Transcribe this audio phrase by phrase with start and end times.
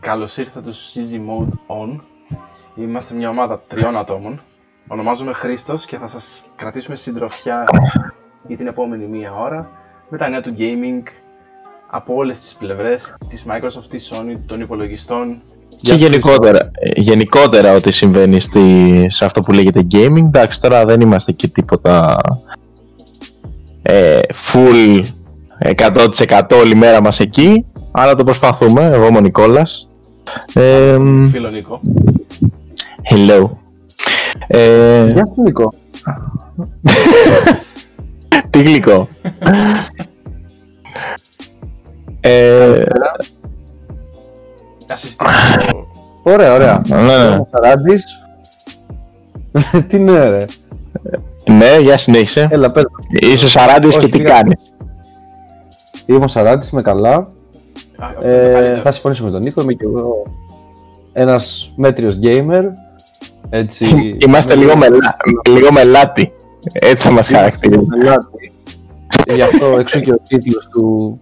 [0.00, 2.00] Καλώς ήρθατε στο Easy Mode On.
[2.74, 4.40] Είμαστε μια ομάδα τριών ατόμων.
[4.88, 7.64] Ονομάζομαι Χρήστος και θα σας κρατήσουμε συντροφιά
[8.46, 9.70] για την επόμενη μία ώρα
[10.08, 11.02] με τα νέα του gaming
[11.90, 15.42] από όλες τις πλευρές της Microsoft, της Sony, των υπολογιστών.
[15.76, 20.24] Και γενικότερα, γενικότερα ό,τι συμβαίνει στη, σε αυτό που λέγεται gaming.
[20.24, 22.16] Εντάξει, τώρα δεν είμαστε και τίποτα
[23.82, 24.20] ε,
[24.52, 25.04] full
[25.76, 28.84] 100% όλη μέρα μας εκεί, αλλά το προσπαθούμε.
[28.84, 29.89] Εγώ είμαι ο Νικόλας.
[30.52, 30.98] Ε,
[31.30, 31.80] Φίλο Νίκο.
[33.10, 33.48] Hello.
[34.46, 35.72] Ε, Γεια σου Νίκο.
[38.50, 39.08] Τι γλυκό.
[42.20, 42.82] ε,
[46.22, 46.82] Ωραία, ωραία.
[46.86, 47.36] ναι, ναι.
[47.50, 48.04] Σαράντης.
[49.88, 50.44] Τι ναι ρε.
[51.50, 52.48] Ναι, για συνέχισε.
[52.50, 52.86] Έλα πέρα.
[53.20, 54.72] Είσαι σαράντης και Όχι, τι πήγα- κάνεις.
[56.06, 57.26] Είμαι ο Σαράντης, είμαι καλά.
[58.00, 58.80] Α, αυτό το Ε, καλύτερο.
[58.80, 60.22] θα συμφωνήσω με τον Νίκο, είμαι και εγώ
[61.12, 62.62] ένας μέτριος gamer.
[63.50, 63.86] Έτσι,
[64.26, 65.16] Είμαστε λίγο, μελά,
[65.48, 66.32] λίγο μελάτι.
[66.72, 67.86] Έτσι θα μας χαρακτηρίζει.
[67.86, 68.52] Πελάτη.
[69.34, 71.20] Γι' αυτό εξού και ο τίτλος του,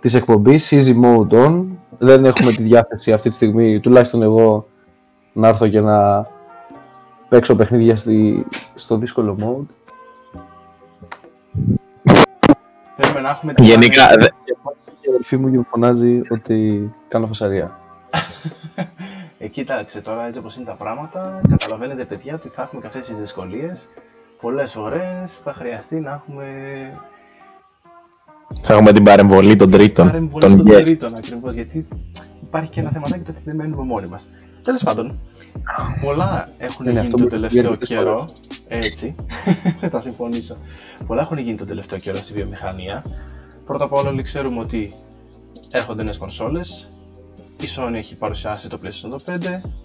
[0.00, 1.64] της εκπομπής Easy Mode On.
[1.98, 4.66] Δεν έχουμε τη διάθεση αυτή τη στιγμή, τουλάχιστον εγώ,
[5.32, 6.26] να έρθω και να
[7.28, 9.74] παίξω παιχνίδια στη, στο δύσκολο mode.
[12.96, 14.08] Θέλουμε να έχουμε τη Γενικά,
[15.22, 17.70] μάχη- δε- Και η αδελφή μου και μου φωνάζει ότι κάνω φασαρία.
[19.38, 23.06] Ε, κοίταξε τώρα έτσι όπως είναι τα πράγματα, καταλαβαίνετε παιδιά ότι θα έχουμε και αυτές
[23.06, 23.88] τις δυσκολίες.
[24.40, 26.44] Πολλές φορές θα χρειαστεί να έχουμε
[28.62, 30.06] θα έχουμε την παρεμβολή των τρίτων.
[30.06, 30.82] παρεμβολή Των των guest.
[30.84, 31.88] τρίτων ακριβώς, γιατί
[32.42, 34.28] υπάρχει και ένα θεματάκι το ότι δεν μένουμε μόνοι μας.
[34.62, 35.18] Τέλος πάντων,
[36.00, 38.02] πολλά έχουν Είναι γίνει αυτό το που τελευταίο γίνεται δύσκολο.
[38.02, 38.28] καιρό,
[38.68, 39.14] έτσι,
[39.92, 40.56] θα συμφωνήσω.
[41.06, 43.04] Πολλά έχουν γίνει το τελευταίο καιρό στη βιομηχανία.
[43.66, 44.94] Πρώτα απ' όλα όλοι ξέρουμε ότι
[45.72, 46.88] έρχονται νέες κονσόλες,
[47.60, 49.38] η Sony έχει παρουσιάσει το PlayStation 5,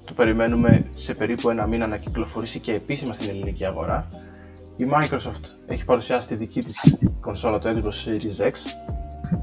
[0.05, 4.08] το περιμένουμε σε περίπου ένα μήνα να κυκλοφορήσει και επίσημα στην ελληνική αγορά.
[4.75, 8.52] Η Microsoft έχει παρουσιάσει τη δική της κονσόλα, το Xbox Series X.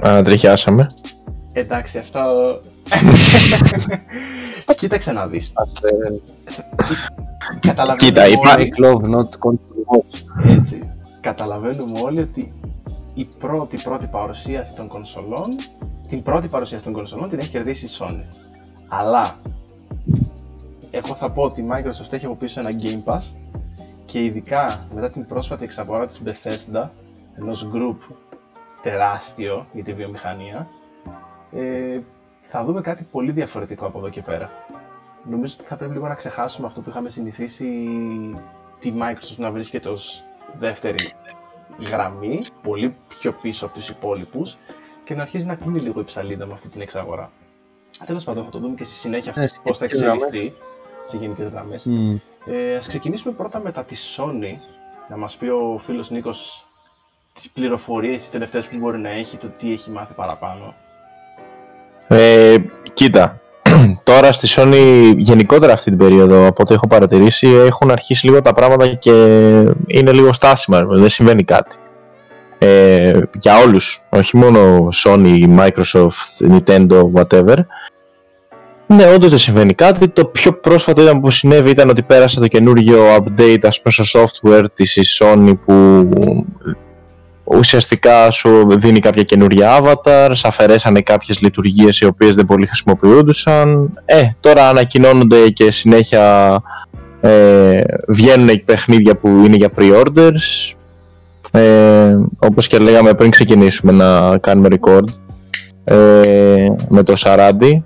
[0.03, 0.91] Ανατριχιάσαμε.
[1.53, 2.21] Εντάξει, αυτό...
[4.77, 5.51] Κοίταξε να δεις.
[5.55, 6.13] Ας ε,
[7.61, 10.49] Καταλαβαίνουμε Κοίτα, είπα- όλοι, make love, not console watch.
[10.51, 10.79] έτσι,
[11.21, 12.53] καταλαβαίνουμε όλοι ότι
[13.15, 15.49] η πρώτη πρώτη παρουσίαση των κονσολών,
[16.09, 18.25] την πρώτη παρουσίαση των κονσολών την έχει κερδίσει η Sony.
[18.89, 19.41] Αλλά,
[20.91, 23.23] εγώ θα πω ότι η Microsoft έχει από πίσω ένα Game Pass
[24.05, 26.89] και ειδικά μετά την πρόσφατη εξαγορά της Bethesda,
[27.39, 28.15] ενός group
[28.83, 30.69] τεράστιο για τη βιομηχανία,
[31.53, 32.01] ε,
[32.41, 34.51] θα δούμε κάτι πολύ διαφορετικό από εδώ και πέρα.
[35.31, 37.67] Νομίζω ότι θα πρέπει λίγο να ξεχάσουμε αυτό που είχαμε συνηθίσει
[38.79, 40.23] τη Microsoft να βρίσκεται ως
[40.59, 40.99] δεύτερη
[41.81, 44.57] γραμμή, πολύ πιο πίσω από τους υπόλοιπους
[45.05, 47.31] και να αρχίζει να κλείνει λίγο η ψαλίδα με αυτή την εξαγορά.
[48.07, 50.57] Τέλος πάντων, θα το δούμε και στη συνέχεια Ναι, αυτό πώς θα σε γενικές εξελιχθεί
[51.05, 51.85] σε γενικές γραμμές.
[51.87, 52.17] Μμ.
[52.47, 54.59] Ε, ας ξεκινήσουμε πρώτα με τα της Sony,
[55.09, 56.67] να μας πει ο φίλος Νίκος
[57.35, 60.75] τις πληροφορίες, τις τελευταίες που μπορεί να έχει, το τι έχει μάθει παραπάνω.
[62.09, 62.57] Ε,
[62.93, 63.41] κοίτα,
[64.03, 68.53] τώρα στη Sony γενικότερα αυτή την περίοδο από ό,τι έχω παρατηρήσει έχουν αρχίσει λίγο τα
[68.53, 69.11] πράγματα και
[69.87, 71.77] είναι λίγο στάσιμα, δεν συμβαίνει κάτι.
[72.67, 77.57] Ε, για όλους, όχι μόνο Sony, Microsoft, Nintendo, whatever.
[78.87, 80.09] Ναι, όντως δεν συμβαίνει κάτι.
[80.09, 84.05] Το πιο πρόσφατο ήταν που συνέβη ήταν ότι πέρασε το καινούργιο update ας πούμε στο
[84.21, 86.09] software της η Sony που
[87.45, 93.91] ουσιαστικά σου δίνει κάποια καινούργια avatars, αφαιρέσανε κάποιες λειτουργίες οι οποίες δεν πολύ χρησιμοποιούντουσαν.
[94.05, 96.61] Ε, τώρα ανακοινώνονται και συνέχεια
[97.21, 100.74] ε, βγαίνουν και παιχνίδια που είναι για pre-orders.
[101.57, 105.05] Ε, όπως και λέγαμε πριν ξεκινήσουμε να κάνουμε record
[105.85, 107.85] ε, με το Σαράντι.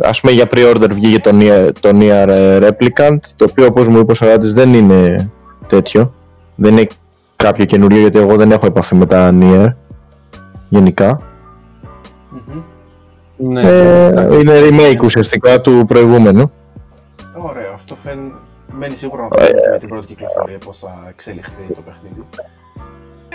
[0.00, 3.98] Ας πούμε για pre-order βγήκε το Nier, το Nier ε, Replicant, το οποίο όπως μου
[3.98, 5.30] είπε ο Σαράντης δεν είναι
[5.66, 6.12] τέτοιο.
[6.54, 6.86] Δεν είναι
[7.36, 9.66] κάποιο καινούριο γιατί εγώ δεν έχω επαφή με τα Nier
[10.68, 11.20] γενικά.
[12.30, 12.62] Μμμ.
[13.52, 14.40] Ναι, Ε, εντάξει.
[14.40, 16.52] είναι remake ουσιαστικά του προηγούμενου.
[17.36, 18.34] Ωραίο, αυτό φαίνεται.
[18.78, 22.24] Μένει σίγουρο να το δούμε και με την πρώτη κυκλοφορία πώς θα εξελιχθεί το παιχνίδι.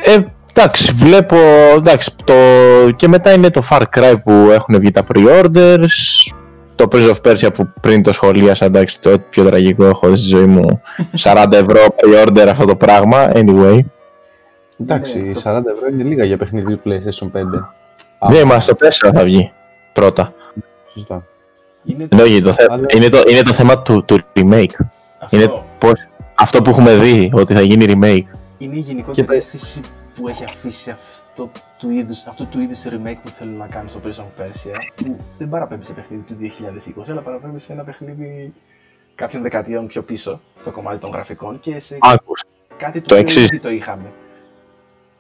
[0.06, 0.18] Ε,
[0.54, 1.36] εντάξει, βλέπω,
[1.78, 2.34] εντάξει, το...
[2.96, 6.32] και μετά είναι το Far Cry που έχουν βγει τα pre-orders,
[6.76, 10.46] το Prince of Persia που πριν το σχολίασα, εντάξει, το πιο τραγικό έχω στη ζωή
[10.46, 10.82] μου,
[11.24, 13.80] 40 ευρώ pre-order αυτό το πράγμα, anyway.
[14.82, 17.32] Εντάξει, Ναι, 40 ευρώ είναι λίγα για παιχνίδι του PlayStation
[18.28, 18.32] 5.
[18.32, 19.52] Ναι, μα στο 4 θα βγει
[19.94, 20.34] πρώτα.
[20.94, 21.24] Σωστά.
[21.86, 24.86] Είναι Ναι, όχι, το θε- Αλλά- είναι, το, είναι το θέμα του, του remake.
[25.20, 25.92] αυτό, Είναι πώς,
[26.36, 28.38] αυτό που έχουμε δει, ότι θα γίνει remake.
[28.64, 29.82] Είναι η γενικότερη Και- αίσθηση
[30.16, 34.00] που έχει αφήσει αυτό του είδους, αυτού του είδους remake που θέλουν να κάνουν στο
[34.06, 38.54] Prince of Persia που δεν παραπέμπει σε παιχνίδι του 2020 αλλά παραπέμπει σε ένα παιχνίδι
[39.16, 42.44] κάποιων δεκαετιών πιο πίσω στο κομμάτι των γραφικών και σε Άκους.
[42.78, 43.44] κάτι το, το οποίο εξής.
[43.46, 44.12] ήδη το είχαμε.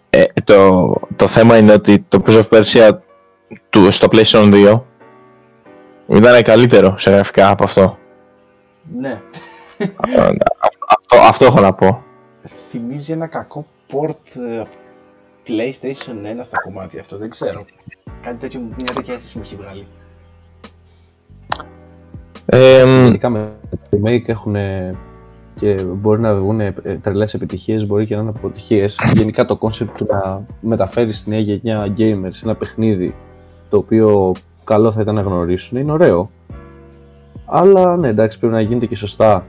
[0.10, 2.90] Ε, το, το θέμα είναι ότι το Prince of Persia
[3.70, 4.82] του, στο PlayStation 2
[6.08, 7.98] ήταν καλύτερο σε γραφικά από αυτό.
[9.00, 9.22] Ναι,
[9.78, 9.88] Ε,
[10.88, 12.04] αυτό, αυτό έχω να πω.
[12.74, 14.64] Θυμίζει ένα κακό port ε,
[15.48, 17.66] PlayStation 1 στα κομμάτια αυτό, δεν ξέρω.
[18.22, 19.88] Κάτι τέτοιο, μια τέτοια αίσθηση μου έχει βγάλει.
[22.46, 24.56] Ε, μ, Γενικά με το remake έχουν
[25.56, 26.62] και μπορεί να βγουν
[27.02, 29.00] τρελές επιτυχίες, μπορεί και να είναι αποτυχίες.
[29.14, 33.16] Γενικά το concept του να μεταφέρεις στη νέα γενιά gamers σε ένα παιχνίδι
[33.70, 34.34] το οποίο
[34.64, 36.30] καλό θα ήταν να γνωρίσουν είναι ωραίο.
[37.46, 39.46] Αλλά ναι, εντάξει, πρέπει να γίνεται και σωστά.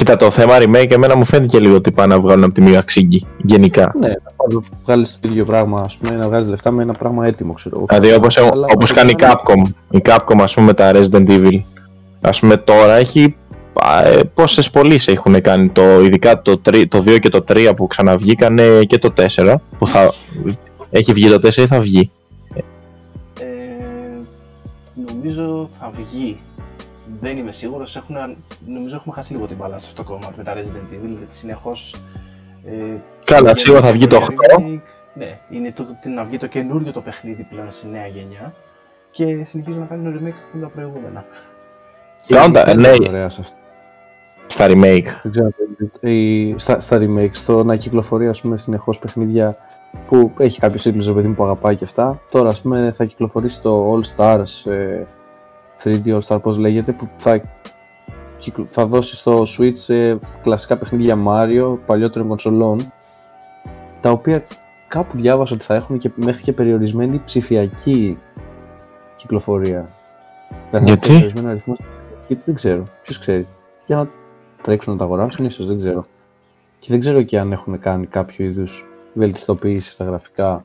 [0.00, 2.60] Κοίτα, το θέμα remake εμένα μου φαίνεται και λίγο ότι πάνε να βγάλουν από τη
[2.60, 3.26] μία ξύγκη.
[3.36, 3.92] Γενικά.
[3.98, 7.52] Ναι, να βγάλεις το ίδιο πράγμα, ας πούμε, να βγάζεις λεφτά με ένα πράγμα έτοιμο,
[7.52, 7.86] ξέρω εγώ.
[7.88, 9.70] Δηλαδή όπως, Αλλά όπως κάνει η να- Capcom.
[9.90, 11.60] Η Capcom ας πούμε με τα Resident Evil.
[12.20, 13.36] Ας πούμε τώρα έχει
[13.72, 17.72] α, ε, πόσες πωλήσεις έχουν κάνει το, ειδικά το, 3, το 2 και το 3
[17.76, 20.12] που ξαναβγήκανε και το 4 που θα
[20.90, 22.10] έχει βγει το 4 ή θα βγει;
[22.54, 23.44] Ε,
[25.12, 26.36] νομίζω θα βγει.
[27.20, 28.02] Δεν είμαι σίγουρος.
[28.66, 31.16] Νομίζω έχουμε χάσει λίγο την μπάλα σε αυτό το κομμάτι με τα Resident Evil.
[31.30, 31.94] Συνεχώς.
[32.64, 32.70] Ε,
[33.24, 34.20] Καλά, βγαίνει σίγουρα θα βγει το 8.
[34.20, 34.80] remake.
[35.14, 38.54] Ναι, είναι το, το, να βγει το καινούριο το παιχνίδι πλέον στη νέα γενιά
[39.10, 41.24] και συνεχίζουν να κάνουν remake από τα προηγούμενα.
[42.26, 42.94] Και Κάνοντα- γενικά ναι.
[42.96, 43.56] είναι ωραία σε αυτό.
[44.46, 45.06] Στα remake.
[45.22, 45.48] Δεν ξέρω,
[46.00, 49.56] η- στα, στα remake, στο να κυκλοφορεί ας πούμε συνεχώς παιχνίδια
[50.08, 52.20] που έχει κάποιος τίτλος ρε παιδί μου που αγαπάει και αυτά.
[52.30, 55.02] Τώρα ας πούμε θα κυκλοφορήσει το All Stars, ε,
[55.84, 57.42] 3D All Star πώς λέγεται, που θα,
[58.38, 62.92] κυκλο- θα δώσει στο Switch ε, κλασικά παιχνίδια Mario, παλιότερων κονσολών,
[64.00, 64.42] τα οποία
[64.88, 68.18] κάπου διάβασα ότι θα έχουν και μέχρι και περιορισμένη ψηφιακή
[69.16, 69.88] κυκλοφορία.
[70.48, 71.76] Δεν θα έχουν Γιατί; Περιορισμένο αριθμό
[72.30, 72.88] γιατί δεν ξέρω.
[73.02, 73.46] Ποιος ξέρει.
[73.86, 74.08] Για να
[74.62, 76.04] τρέξουν να τα αγοράσουν, ίσως δεν ξέρω.
[76.78, 78.84] Και δεν ξέρω και αν έχουν κάνει κάποιο είδους
[79.14, 80.64] βελτιστοποίηση στα γραφικά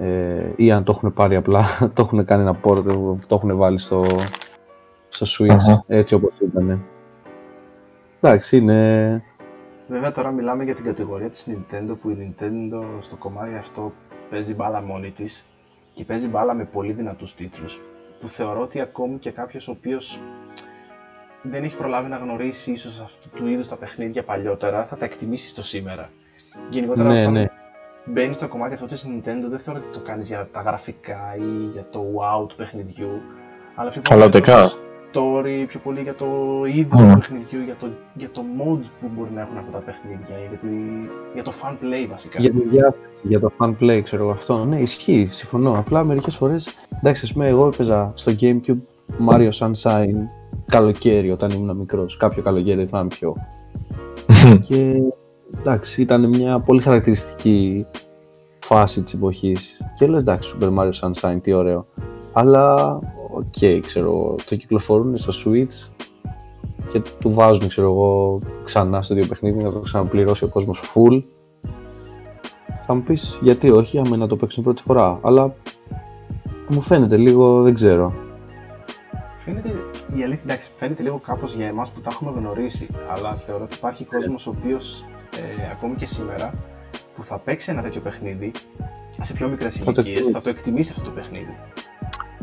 [0.00, 1.64] ε, ή αν το έχουν πάρει απλά,
[1.94, 2.84] το έχουν κάνει ένα port,
[3.26, 4.04] το έχουν βάλει στο,
[5.08, 5.84] στο Switch Αχα.
[5.86, 6.84] έτσι όπως ήταν.
[8.20, 9.22] Εντάξει, είναι...
[9.88, 13.92] Βέβαια τώρα μιλάμε για την κατηγορία της Nintendo που η Nintendo στο κομμάτι αυτό
[14.30, 15.44] παίζει μπάλα μόνη της
[15.94, 17.80] και παίζει μπάλα με πολύ δυνατούς τίτλους
[18.20, 20.20] που θεωρώ ότι ακόμη και κάποιος ο οποίος
[21.42, 25.48] δεν έχει προλάβει να γνωρίσει ίσως αυτού του είδους τα παιχνίδια παλιότερα θα τα εκτιμήσει
[25.48, 26.10] στο σήμερα.
[26.70, 27.46] Γενικότερα Ναι, όταν ναι.
[28.04, 31.70] Μπαίνει στο κομμάτι αυτό της Nintendo δεν θεωρώ ότι το κάνεις για τα γραφικά ή
[31.72, 33.20] για το wow του παιχνιδιού
[33.74, 34.68] αλλά πιο Αλλά πολύ ούτε για καν.
[34.68, 36.26] το story, πιο πολύ για το
[36.74, 37.12] είδος Μμμ.
[37.12, 40.58] του παιχνιδιού, για το, για το mode που μπορεί να έχουν αυτά τα παιχνίδια, για,
[40.58, 40.68] τη,
[41.34, 42.40] για το fun play βασικά.
[42.40, 44.64] Για τη διάθεση, για το fun play, ξέρω εγώ αυτό.
[44.64, 45.72] Ναι, ισχύει, συμφωνώ.
[45.78, 46.68] Απλά μερικές φορές.
[47.00, 48.78] Εντάξει, ας πούμε, εγώ έπαιζα στο Gamecube
[49.30, 50.24] Mario Sunshine
[50.66, 52.16] καλοκαίρι όταν ήμουν μικρός.
[52.16, 53.36] Κάποιο καλοκαίρι, δεν θυμάμαι ποιο.
[54.66, 55.02] και
[55.58, 57.86] εντάξει, ήταν μια πολύ χαρακτηριστική
[58.58, 59.80] φάση της εποχής.
[59.96, 61.86] Και λες, εντάξει, Super Mario Sunshine, τι ωραίο.
[62.32, 62.98] Αλλά,
[63.36, 66.06] οκ, ξέρω εγώ, το κυκλοφορούν στο Switch
[66.92, 71.20] και του βάζουν, ξέρω εγώ, ξανά στο ίδιο παιχνίδι να το ξαναπληρώσει ο κόσμος full.
[72.80, 75.18] Θα μου πεις γιατί όχι, άμα να το παίξουν πρώτη φορά.
[75.22, 75.54] Αλλά
[76.68, 78.14] μου φαίνεται λίγο, δεν ξέρω.
[79.44, 79.68] Φαίνεται,
[80.16, 83.74] η αλήθεια, εντάξει, φαίνεται λίγο κάπως για εμάς που τα έχουμε γνωρίσει, αλλά θεωρώ ότι
[83.74, 85.04] υπάρχει κόσμος ο οποίος
[85.36, 86.50] ε, ακόμη και σήμερα
[87.16, 88.50] που θα παίξει ένα τέτοιο παιχνίδι
[89.22, 90.32] σε πιο μικρές Θα το ηλικίες, εκτιμήσει.
[90.32, 91.56] θα το εκτιμήσεις αυτό το παιχνίδι.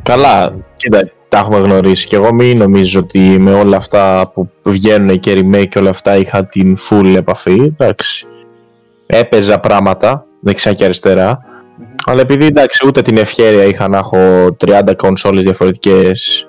[0.03, 5.19] Καλά, κοίτα, τα έχουμε γνωρίσει και εγώ μην νομίζω ότι με όλα αυτά που βγαίνουν
[5.19, 8.25] και remake και όλα αυτά είχα την full επαφή, εντάξει.
[9.05, 11.39] Έπαιζα πράγματα, δεξιά και αριστερά,
[11.77, 11.85] Μμμ.
[12.05, 14.17] αλλά επειδή εντάξει ούτε την ευχαίρεια είχα να έχω
[14.65, 16.47] 30 κονσόλες διαφορετικές,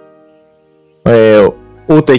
[1.03, 1.47] ε,
[1.87, 2.13] ούτε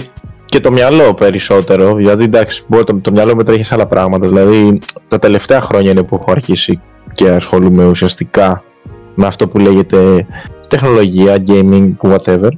[0.50, 4.28] και το μυαλό περισσότερο, δηλαδή εντάξει μπορεί το, το μυαλό μου τρέχει σε άλλα πράγματα,
[4.28, 6.80] δηλαδή τα τελευταία χρόνια είναι που έχω αρχίσει
[7.14, 8.64] και ασχολούμαι ουσιαστικά
[9.16, 10.28] με αυτό που λέγεται
[10.68, 12.50] τεχνολογία, gaming, whatever.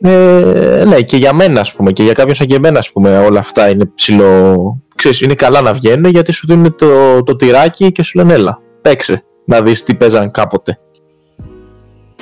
[0.00, 3.18] Ε, ναι, και για μένα, ας πούμε, και για κάποιον σαν και εμένα, ας πούμε,
[3.18, 4.56] όλα αυτά είναι ψηλό...
[4.96, 8.60] Ξέρεις, είναι καλά να βγαίνουν γιατί σου δίνουν το, το τυράκι και σου λένε έλα,
[8.82, 10.78] παίξε, να δεις τι παίζαν κάποτε.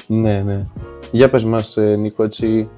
[0.07, 0.67] Ναι, ναι.
[1.11, 2.69] Για πες μας, ε, Νίκο, έτσι,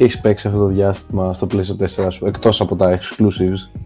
[0.00, 3.80] τι έχεις παίξει αυτό το διάστημα στο PlayStation 4 σου, εκτός από τα exclusives;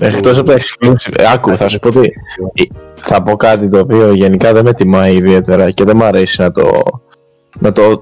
[0.00, 1.98] Εκτός από τα exclusive, ε, άκου, θα σου πω τι,
[2.54, 2.62] ε,
[2.94, 6.50] θα πω κάτι το οποίο γενικά δεν με τιμάει ιδιαίτερα και δεν μου αρέσει να
[6.50, 6.82] το,
[7.60, 7.98] να το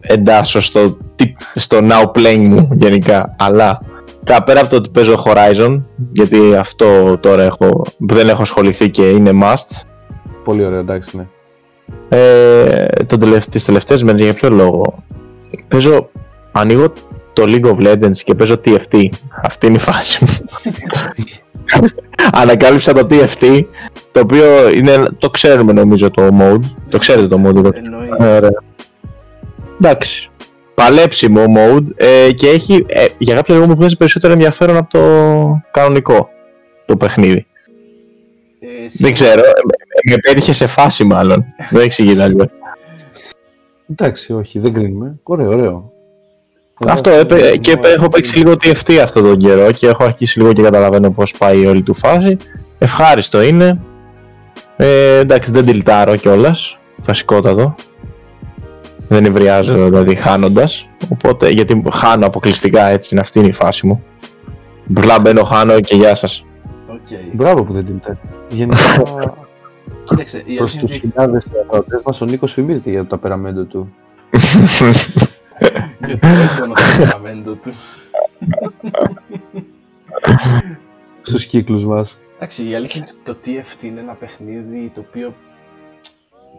[0.00, 3.78] εντάσσω στο, τι- στο now playing μου γενικά, αλλά
[4.24, 5.80] κα- πέρα από το ότι παίζω Horizon,
[6.12, 7.68] γιατί αυτό τώρα έχω,
[8.06, 9.80] που δεν έχω ασχοληθεί και είναι must,
[10.44, 11.26] Πολύ ωραίο, εντάξει, ναι.
[12.08, 14.94] Ε, τον τελευ- τις τελευταίες μέρες για ποιο λόγο.
[15.68, 16.10] Παίζω,
[16.52, 16.92] ανοίγω
[17.32, 19.08] το League of Legends και παίζω TFT.
[19.42, 20.36] Αυτή είναι η φάση μου.
[22.32, 23.64] Ανακάλυψα το TFT,
[24.12, 26.60] το οποίο είναι, το ξέρουμε νομίζω το mode.
[26.90, 27.54] Το ξέρετε το mode.
[27.54, 28.08] δεν- Εννοεί.
[28.18, 28.62] Ε, Ωραία.
[29.82, 30.26] Εντάξει.
[30.74, 35.00] Παλέψιμο mode ε, και έχει ε, για κάποιο λόγο μου βγάζει περισσότερο ενδιαφέρον από το
[35.70, 36.28] κανονικό
[36.86, 37.46] το παιχνίδι.
[38.60, 39.12] Ε, Δεν σίγουρα.
[39.12, 39.74] ξέρω, ε, με,
[40.10, 41.44] με πέτυχε σε φάση μάλλον.
[41.70, 42.46] Δεν εξηγείται αλλιώς.
[43.90, 45.16] Εντάξει, όχι, δεν κρίνουμε.
[45.22, 45.91] Ωραίο, ωραίο.
[46.88, 50.62] Αυτό έπαι, και έχω παίξει λίγο TFT αυτό τον καιρό και έχω αρχίσει λίγο και
[50.62, 52.36] καταλαβαίνω πώς πάει η όλη του φάση.
[52.78, 53.80] Ευχάριστο είναι.
[54.76, 56.78] Ε, εντάξει, δεν τιλτάρω κιόλας.
[57.04, 57.74] Βασικότατο.
[59.08, 60.88] Δεν νευριάζω δηλαδή χάνοντας.
[61.08, 64.02] Οπότε γιατί χάνω αποκλειστικά έτσι είναι αυτή είναι η φάση μου.
[64.86, 66.44] Απλά μπαίνω, χάνω και γεια σας.
[66.86, 67.18] Οκ.
[67.32, 68.16] Μπράβο που δεν την τέ.
[68.48, 68.78] Γενικά
[70.04, 73.06] Κοίταξε, η προς αλήθεια τους είναι ότι χιλιάδες ακροατέ μας ο Νίκος φημίζεται για το
[73.06, 73.94] ταπεραμέντο του.
[76.06, 76.26] Και το
[76.66, 77.72] μα.
[81.22, 82.20] Στους κύκλους μας.
[82.34, 85.34] Εντάξει, η αλήθεια είναι το TFT είναι ένα παιχνίδι το οποίο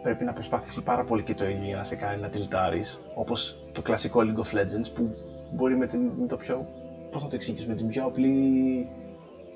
[0.02, 3.00] πρέπει να προσπαθήσει πάρα πολύ και το ίδιο για να σε κάνει να τυλτάρεις.
[3.14, 5.14] όπως το κλασικό League of Legends που
[5.52, 6.00] μπορεί με, την,
[6.38, 6.66] πιο,
[7.10, 8.86] πώς να το εξηγήσω, με την πιο απλή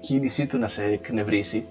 [0.00, 1.66] κίνησή του να σε εκνευρίσει.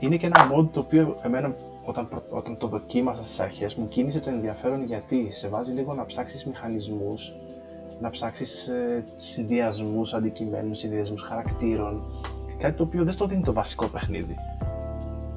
[0.00, 1.54] Είναι και ένα mod το οποίο εμένα
[1.90, 5.94] όταν, προ- όταν το δοκίμασα στις αρχές μου κίνησε το ενδιαφέρον γιατί σε βάζει λίγο
[5.94, 7.32] να ψάξεις μηχανισμούς,
[8.00, 12.02] να ψάξεις ε, συνδυασμούς αντικειμένων, συνδυασμούς χαρακτήρων,
[12.58, 14.34] κάτι το οποίο δεν στο δίνει το βασικό παιχνίδι.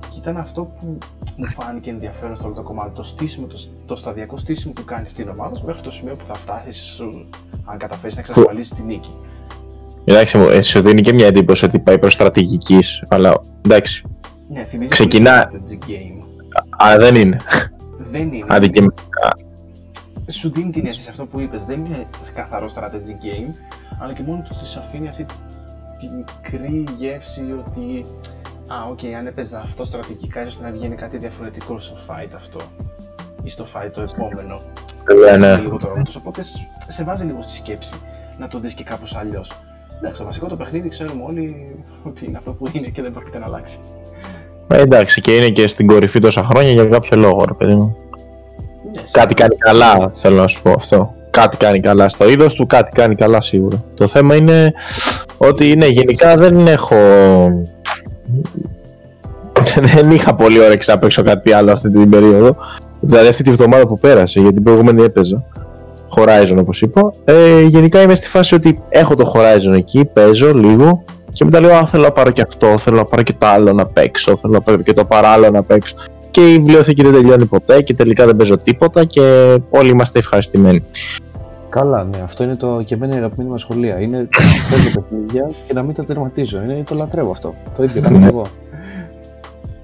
[0.09, 0.97] Και ήταν αυτό που
[1.37, 2.91] μου φάνηκε ενδιαφέρον στο όλο το κομμάτι.
[2.95, 6.25] Το στήσιμο, το, το σταδιακό στήσιμο που κάνεις στην ομάδα σου μέχρι το σημείο που
[6.25, 6.99] θα φτάσεις,
[7.65, 9.09] αν καταφέρεις να εξασφαλίσεις τη νίκη.
[10.05, 13.03] Εντάξει, μου, ε, σου δίνει και μια εντύπωση ότι πάει προς στρατηγικής.
[13.07, 14.05] Αλλά εντάξει.
[14.49, 16.22] Ναι, θυμίζει Ξεκινά- πολύ strategy game.
[16.83, 17.37] Α, δεν είναι.
[17.97, 18.45] Δεν είναι.
[18.49, 19.37] Αντικειμενικά.
[20.27, 23.53] σου δίνει την αίσθηση αυτό που είπες, δεν είναι καθαρό strategy game,
[23.99, 25.25] αλλά και μόνο του της αφήνει αυτή
[25.99, 28.05] τη μικρή γεύση ότι
[28.67, 32.59] α, οκ, αν έπαιζα αυτό στρατηγικά ίσως να βγαίνει κάτι διαφορετικό στο fight αυτό
[33.43, 34.61] ή στο fight το επόμενο.
[35.05, 35.61] Βέβαια, Είναι ναι.
[35.61, 36.43] λίγο το ρόλο τους, οπότε
[36.87, 37.93] σε βάζει λίγο στη σκέψη
[38.37, 39.51] να το δεις και κάπως αλλιώς.
[39.97, 43.37] Εντάξει, το βασικό το παιχνίδι ξέρουμε όλοι ότι είναι αυτό που είναι και δεν πρόκειται
[43.39, 43.79] να αλλάξει.
[44.67, 47.95] Ε, εντάξει, και είναι και στην κορυφή τόσα χρόνια για κάποιο λόγο, ρε παιδί μου.
[48.95, 51.13] Ναι, Κάτι κάνει καλά, θέλω να σου πω αυτό.
[51.29, 53.83] Κάτι κάνει καλά στο είδος του, κάτι κάνει καλά σίγουρα.
[53.93, 54.73] Το θέμα είναι
[55.37, 56.95] ότι ναι, γενικά δεν έχω.
[59.95, 62.55] δεν είχα πολύ όρεξη να παίξω κάτι άλλο αυτή την περίοδο.
[62.99, 65.43] Δηλαδή αυτή τη βδομάδα που πέρασε, γιατί την προηγούμενη έπαιζα.
[66.15, 67.13] Horizon όπως είπα.
[67.25, 71.03] Ε, γενικά είμαι στη φάση ότι έχω το Horizon εκεί, παίζω λίγο
[71.33, 73.73] και μετά λέω Α, θέλω να πάρω και αυτό, θέλω να πάρω και το άλλο
[73.73, 75.95] να παίξω, θέλω να πάρω και το παράλληλο να παίξω
[76.33, 79.21] και η βιβλιοθήκη δεν τελειώνει ποτέ και τελικά δεν παίζω τίποτα και
[79.69, 80.83] όλοι είμαστε ευχαριστημένοι.
[81.69, 83.99] Καλά, ναι, αυτό είναι το και εμένα η αγαπημένη μας σχολεία.
[83.99, 84.25] Είναι να
[84.69, 86.61] παίζω παιχνίδια και να μην τα τερματίζω.
[86.61, 87.53] Είναι, το λατρεύω αυτό.
[87.77, 88.45] Το ίδιο κάνω και εγώ.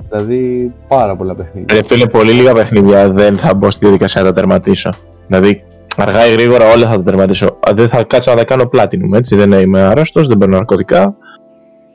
[0.10, 1.76] Δηλαδή πάρα πολλά παιχνίδια.
[1.76, 4.90] Ρε φίλε, πολύ λίγα παιχνίδια δεν θα μπω στη διαδικασία να τα τερματίσω.
[5.28, 5.64] Δηλαδή,
[5.98, 7.46] αργά ή γρήγορα όλα θα τα τερματίσω.
[7.46, 9.36] Α, Δεν θα κάτσω να τα κάνω platinum, έτσι.
[9.36, 11.16] Δεν είμαι άρρωστος, δεν παίρνω ναρκωτικά.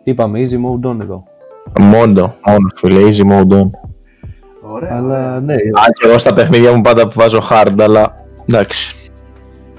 [0.05, 1.23] Είπαμε easy mode on εδώ.
[1.81, 3.69] Μόνο, μόνο φίλε, easy mode on.
[4.73, 4.97] Ωραία.
[4.97, 9.11] Αλλά ναι, Αν και εγώ στα παιχνίδια μου πάντα που βάζω hard, αλλά εντάξει.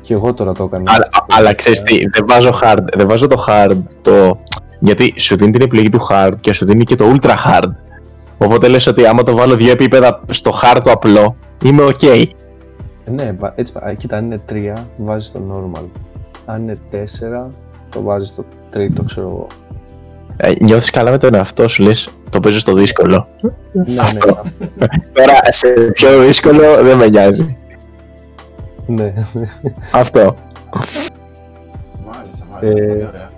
[0.02, 0.92] και εγώ τώρα το έκανα.
[0.94, 1.06] Αλλά,
[1.38, 4.40] αλλά ξέρεις τι, δεν βάζω hard, δεν βάζω το hard το...
[4.80, 7.70] Γιατί σου δίνει την επιλογή του hard και σου δίνει και το ultra hard.
[8.38, 12.26] Οπότε λες ότι άμα το βάλω δύο επίπεδα στο hard το απλό, είμαι ok.
[13.06, 15.84] Ναι, βα- έτσι, α, κοίτα, αν είναι 3, βάζεις το normal.
[16.46, 16.96] Αν είναι 4,
[17.90, 19.48] το βάζεις το τρίτο, ξέρω εγώ.
[20.38, 23.28] Ε, νιώθεις καλά με τον εαυτό σου, λες, το παίζω στο δύσκολο.
[23.72, 27.58] ναι, ναι, Τώρα σε πιο δύσκολο δεν με νοιάζει.
[28.86, 29.14] ναι.
[29.92, 30.36] Αυτό.
[32.06, 32.60] Μάλιστα, μάλιστα.
[32.60, 33.30] Ε, Πολύ ωραία.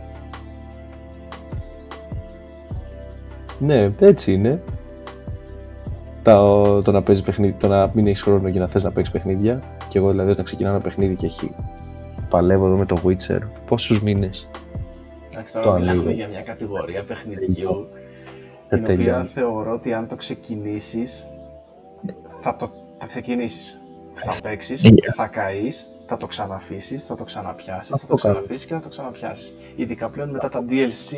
[3.59, 4.61] ναι, έτσι είναι.
[6.23, 9.13] Το, το να παίζεις παιχνίδι, το να μην έχεις χρόνο και να θες να παίξεις
[9.13, 9.59] παιχνίδια.
[9.89, 11.51] Και εγώ δηλαδή όταν ξεκινάω ένα παιχνίδι και έχει.
[12.29, 13.39] Παλεύω εδώ με το Witcher.
[13.65, 14.49] Πόσους μήνες.
[15.37, 16.15] Εντάξει, το τώρα μιλάμε ανοίγω.
[16.15, 17.87] για μια κατηγορία παιχνιδιού
[18.67, 19.25] Δεν την οποία τελειώνει.
[19.27, 21.27] θεωρώ ότι αν το ξεκινήσεις
[22.41, 23.81] θα, το, θα ξεκινήσεις.
[24.13, 24.97] Θα παίξεις, Yeah.
[25.15, 28.33] θα καείς, θα το ξαναφήσεις, θα το ξαναπιάσεις, θα Αυτό το κάνω.
[28.33, 29.53] ξαναφήσεις και θα το ξαναπιάσεις.
[29.75, 31.15] Ειδικά πλέον μετά τα DLC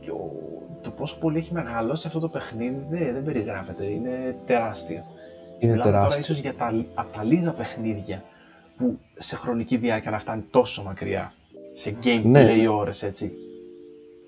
[0.00, 0.32] και ο-
[0.82, 5.04] το πόσο πολύ έχει μεγαλώσει αυτό το παιχνίδι δεν, δεν περιγράφεται, είναι τεράστιο.
[5.58, 6.22] Είναι Μιλάμε τώρα τεράστιο.
[6.22, 8.22] ίσως για τα, από τα λίγα παιχνίδια
[8.76, 11.32] που σε χρονική διάρκεια να φτάνει τόσο μακριά.
[11.80, 12.68] Σε gameplay Ναι.
[12.68, 13.30] ώρες έτσι.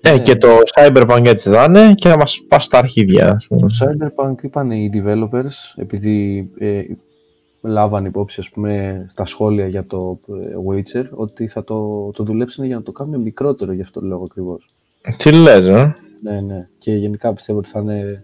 [0.01, 0.19] Ε, Ναι.
[0.19, 3.31] και το Cyberpunk έτσι θα είναι και να μας πας στα αρχίδια.
[3.31, 3.61] ας πούμε.
[3.61, 6.81] Το Cyberpunk είπαν οι developers, επειδή ε,
[7.61, 12.65] λάβαν υπόψη ας πούμε, τα σχόλια για το ε, Witcher, ότι θα το, το δουλέψουν
[12.65, 14.65] για να το κάνουν μικρότερο γι' αυτό το λόγο ακριβώς.
[15.17, 16.67] Τι λες, ε; Ναι, ναι.
[16.77, 18.23] Και γενικά πιστεύω ότι θα είναι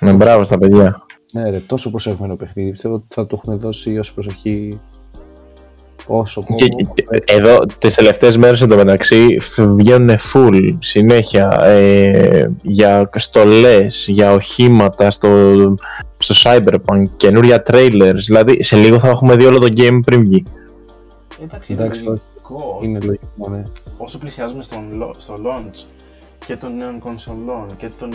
[0.00, 1.02] Ναι, μπράβο στα παιδιά.
[1.32, 2.70] ναι, ρε, τόσο προσέχμενο παιχνίδι.
[2.70, 4.80] Πιστεύω ότι θα το έχουν δώσει όσο προσοχή
[6.10, 9.26] όσο Και, και- εδώ τις τελευταίες μέρες εντωμεταξύ
[9.76, 15.28] βγαίνουν full συνέχεια ε, για στολές, για οχήματα στο,
[16.18, 20.42] στο Cyberpunk, καινούρια trailers, δηλαδή σε λίγο θα έχουμε δει όλο το game πριν βγει.
[21.42, 22.78] Εντάξει, είναι Εντάξει, λογικό.
[22.82, 23.62] είναι λογικό, ναι.
[23.98, 25.84] Όσο πλησιάζουμε στον, lo- στο launch
[26.46, 28.10] και των νέων κονσολών και των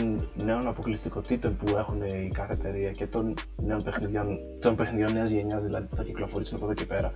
[0.46, 3.34] νέων αποκλειστικότητων που έχουν η κάθε εταιρεία και των
[3.66, 4.26] νέων παιχνιδιών,
[4.62, 7.12] των παιχνιδιών νέας γενιάς δηλαδή που θα κυκλοφορήσουν από εδώ και πέρα,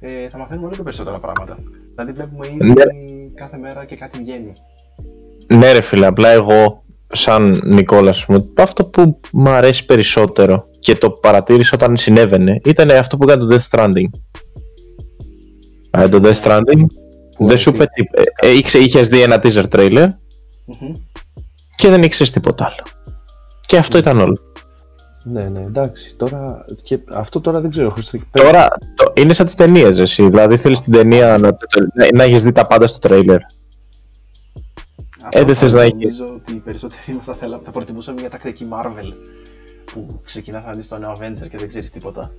[0.00, 1.58] ε, θα μαθαίνουμε όλο και περισσότερα πράγματα.
[1.94, 2.84] Δηλαδή βλέπουμε ήδη Ναι.
[3.34, 4.52] κάθε μέρα και κάτι βγαίνει.
[5.46, 10.94] Ναι ρε φίλε, απλά εγώ σαν Νικόλας, ας πούμε, αυτό που μου αρέσει περισσότερο και
[10.96, 14.10] το παρατήρησα όταν συνέβαινε ήταν αυτό που έκανε το Death Stranding.
[15.90, 16.84] Ε, το Death Stranding
[17.36, 18.22] Που δεν σου είπε έχει- τίποτα.
[18.40, 20.06] Ε, είχε- είχες δει ένα teaser trailer
[20.64, 20.92] Μμμ.
[21.76, 22.86] και δεν ήξερες τίποτα άλλο.
[23.66, 24.38] Και αυτό ήταν όλο.
[25.30, 26.14] Ναι, ναι, εντάξει.
[26.16, 28.18] Τώρα, και αυτό τώρα δεν ξέρω, Χρήστο.
[28.30, 31.48] Τώρα το, είναι σαν τις ταινίες εσύ, δηλαδή θέλεις την ταινία να,
[31.94, 33.38] να, να έχεις δει τα πάντα στο trailer.
[35.22, 37.70] Αυτό Ε, δεν θα θες να έχεις- Νομίζω ότι οι περισσότεροι μας θα, θέλα, θα
[37.70, 39.12] προτιμούσαμε μια τακτική Marvel
[39.92, 42.30] που ξεκινάς να δεις το νέο Avenger και δεν ξέρεις τίποτα.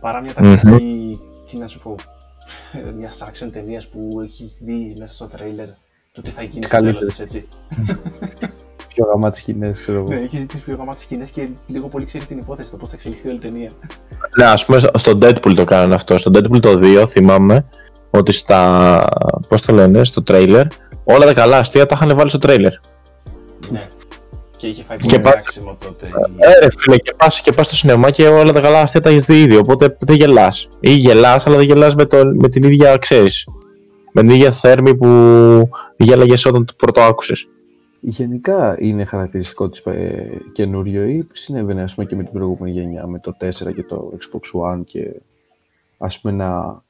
[0.00, 1.18] Παρά μια τακτική,
[1.50, 1.94] τι να σου πω,
[2.98, 5.68] μια action ταινίας που έχεις δει μέσα στο τρέιλερ
[6.12, 7.16] το τι θα γίνει στο τέλος Καλύτερες.
[7.16, 7.48] της, έτσι.
[8.98, 10.08] Πιο γαμάτι σκηνέ, ξέρω εγώ.
[10.08, 12.88] Ναι, έχει δει τις πιο γαμάτες σκηνές και λίγο πολύ ξέρει την υπόθεση, το πώς
[12.88, 13.70] θα εξελιχθεί όλη η ταινία.
[14.36, 16.18] Ναι, ας πούμε στο- στο Deadpool το κάνανε αυτό.
[16.18, 17.64] Στο Deadpool το 2 θυμάμαι
[18.10, 19.04] ότι στα,
[19.48, 20.64] πώς το λένε, στο trailer
[21.04, 22.70] όλα τα καλά αστεία τα είχαν βάλει στο trailer.
[23.70, 23.88] ναι.
[24.56, 26.06] Και είχε φάει Και πολύ πας- κράξιμο τότε.
[26.06, 29.00] η- Ε, ρε φίλε, και πας, και πας στο σινεμά και όλα τα καλά αστεία
[29.00, 30.68] τα έχεις δει ήδη, οπότε δεν γελάς.
[30.80, 33.44] Ή γελάς, αλλά δεν γελάς με, το, με την ίδια, ξέρεις,
[34.12, 35.06] με την ίδια θέρμη που
[35.96, 37.48] γέλαγες όταν το πρώτο άκουσες.
[38.00, 43.06] Γενικά είναι χαρακτηριστικό της ε, καινούριο ή συνέβαινε ας πούμε και με την προηγούμενη γενιά,
[43.06, 45.20] με το 4 και το Xbox One και
[45.98, 46.82] ας πούμε να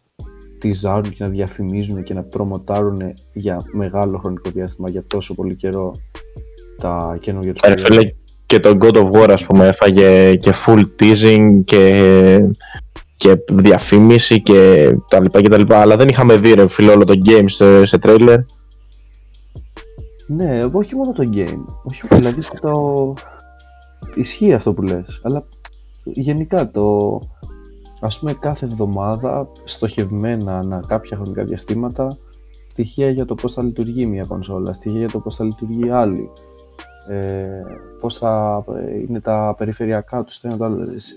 [0.59, 5.95] τυζάρουν και να διαφημίζουν και να προμοτάρουν για μεγάλο χρονικό διάστημα, για τόσο πολύ καιρό
[6.79, 8.01] τα καινούργια τους Ε, Ρε προϊόντα.
[8.01, 8.13] φίλε,
[8.47, 12.39] και το God of War, ας πούμε, έφαγε και full teasing και,
[13.17, 17.05] και διαφήμιση και τα λοιπά και τα λοιπά, αλλά δεν είχαμε δει ρε φίλε όλο
[17.05, 18.39] το game σε, σε trailer.
[20.31, 21.65] Ναι, όχι μόνο το game.
[21.85, 23.15] Όχι, δηλαδή το...
[24.15, 25.45] Ισχύει αυτό που λες, αλλά
[26.05, 27.19] γενικά το...
[28.01, 32.17] Ας πούμε κάθε εβδομάδα στοχευμένα ανά κάποια χρονικά διαστήματα
[32.67, 36.31] στοιχεία για το πώς θα λειτουργεί μια κονσόλα, στοιχεία για το πώς θα λειτουργεί άλλη,
[37.09, 37.63] ε,
[38.01, 40.83] πώς θα ε, είναι τα περιφερειακά τους, το ένα το άλλο.
[40.93, 41.17] Ε, σ-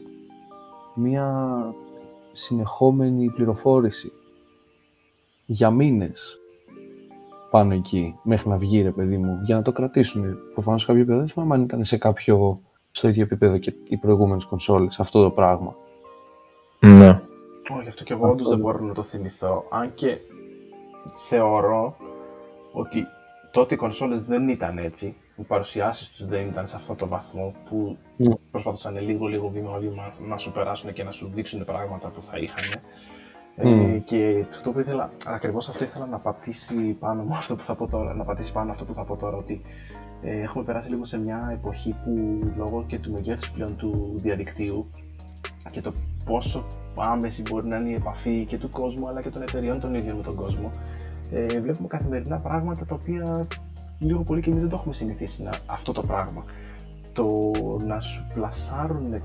[0.95, 1.47] Μια
[2.31, 4.11] συνεχόμενη πληροφόρηση
[5.45, 6.39] για μήνες
[7.51, 10.37] πάνω εκεί μέχρι να βγει ρε παιδί μου για να το κρατήσουν.
[10.53, 12.61] Προφανώς σε κάποιο επίπεδο δεν θυμάμαι αν ήταν σε κάποιο
[12.91, 15.75] στο ίδιο επίπεδο και οι προηγούμενες κονσόλες αυτό το πράγμα.
[16.79, 17.21] Ναι.
[17.79, 19.65] Όχι, αυτό και εγώ όντως δεν μπορώ να το θυμηθώ.
[19.69, 20.17] Αν και
[21.29, 21.95] θεωρώ
[22.71, 23.05] ότι
[23.51, 25.15] τότε οι κονσόλες δεν ήταν έτσι.
[25.35, 28.35] Οι παρουσιάσεις τους δεν ήταν σε αυτό το βαθμό που Ναι.
[28.51, 32.37] προσπαθούσαν λίγο λίγο βήμα βήμα να σου περάσουν και να σου δείξουν πράγματα που θα
[32.37, 32.81] είχαν.
[33.55, 34.03] Ε, Μμ.
[34.03, 37.87] και αυτό που ήθελα, ακριβώς αυτό ήθελα να πατήσει πάνω μου αυτό που θα πω
[37.87, 39.61] τώρα, να πατήσει πάνω αυτό που θα πω τώρα, ότι
[40.21, 44.89] ε, έχουμε περάσει λίγο σε μια εποχή που λόγω και του μεγέθους πλέον του διαδικτύου
[45.71, 45.93] και το
[46.25, 49.93] πόσο άμεση μπορεί να είναι η επαφή και του κόσμου αλλά και των εταιριών των
[49.93, 50.69] ίδιων με τον κόσμο.
[51.31, 53.45] Ε, βλέπουμε καθημερινά πράγματα τα οποία
[53.99, 56.43] λίγο πολύ και εμείς δεν το έχουμε συνηθίσει να, αυτό το πράγμα.
[57.13, 57.51] Το
[57.85, 59.21] να σου πλασάρουν,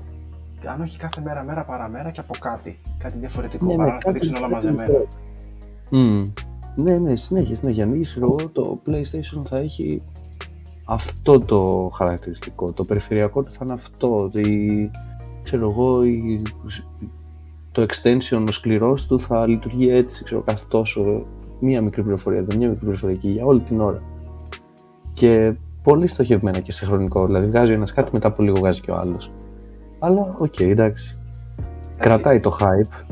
[0.65, 2.79] αν όχι κάθε μέρα, μέρα παραμέρα και από κάτι.
[2.97, 4.93] Κάτι διαφορετικό, παρά να στα δείξουν όλα μαζεμένα.
[5.91, 6.31] Mm.
[6.75, 7.83] Ναι, ναι, συνέχεια, συνέχεια.
[7.83, 10.01] Ανοίγεις, ξέρω εγώ, το PlayStation θα έχει
[10.85, 12.71] αυτό το χαρακτηριστικό.
[12.71, 14.31] Το περιφερειακό του θα είναι αυτό.
[14.33, 14.91] Η,
[15.43, 16.41] ξέρω εγώ, η,
[17.71, 21.25] το extension, ο σκληρός του θα λειτουργεί έτσι, ξέρω, κάθε τόσο.
[21.59, 24.01] Μία μικρή πληροφορία, δεν μία μικρή πληροφορία εκεί για όλη την ώρα.
[25.13, 27.25] Και πολύ στοχευμένα και σε χρονικό.
[27.25, 29.31] Δηλαδή, βγάζει ο ένας κάτι, μετά από λίγο βγάζει και ο άλλος.
[29.99, 31.17] Αλλά, οκ, εντάξει.
[31.99, 33.03] Κρατάει το hype.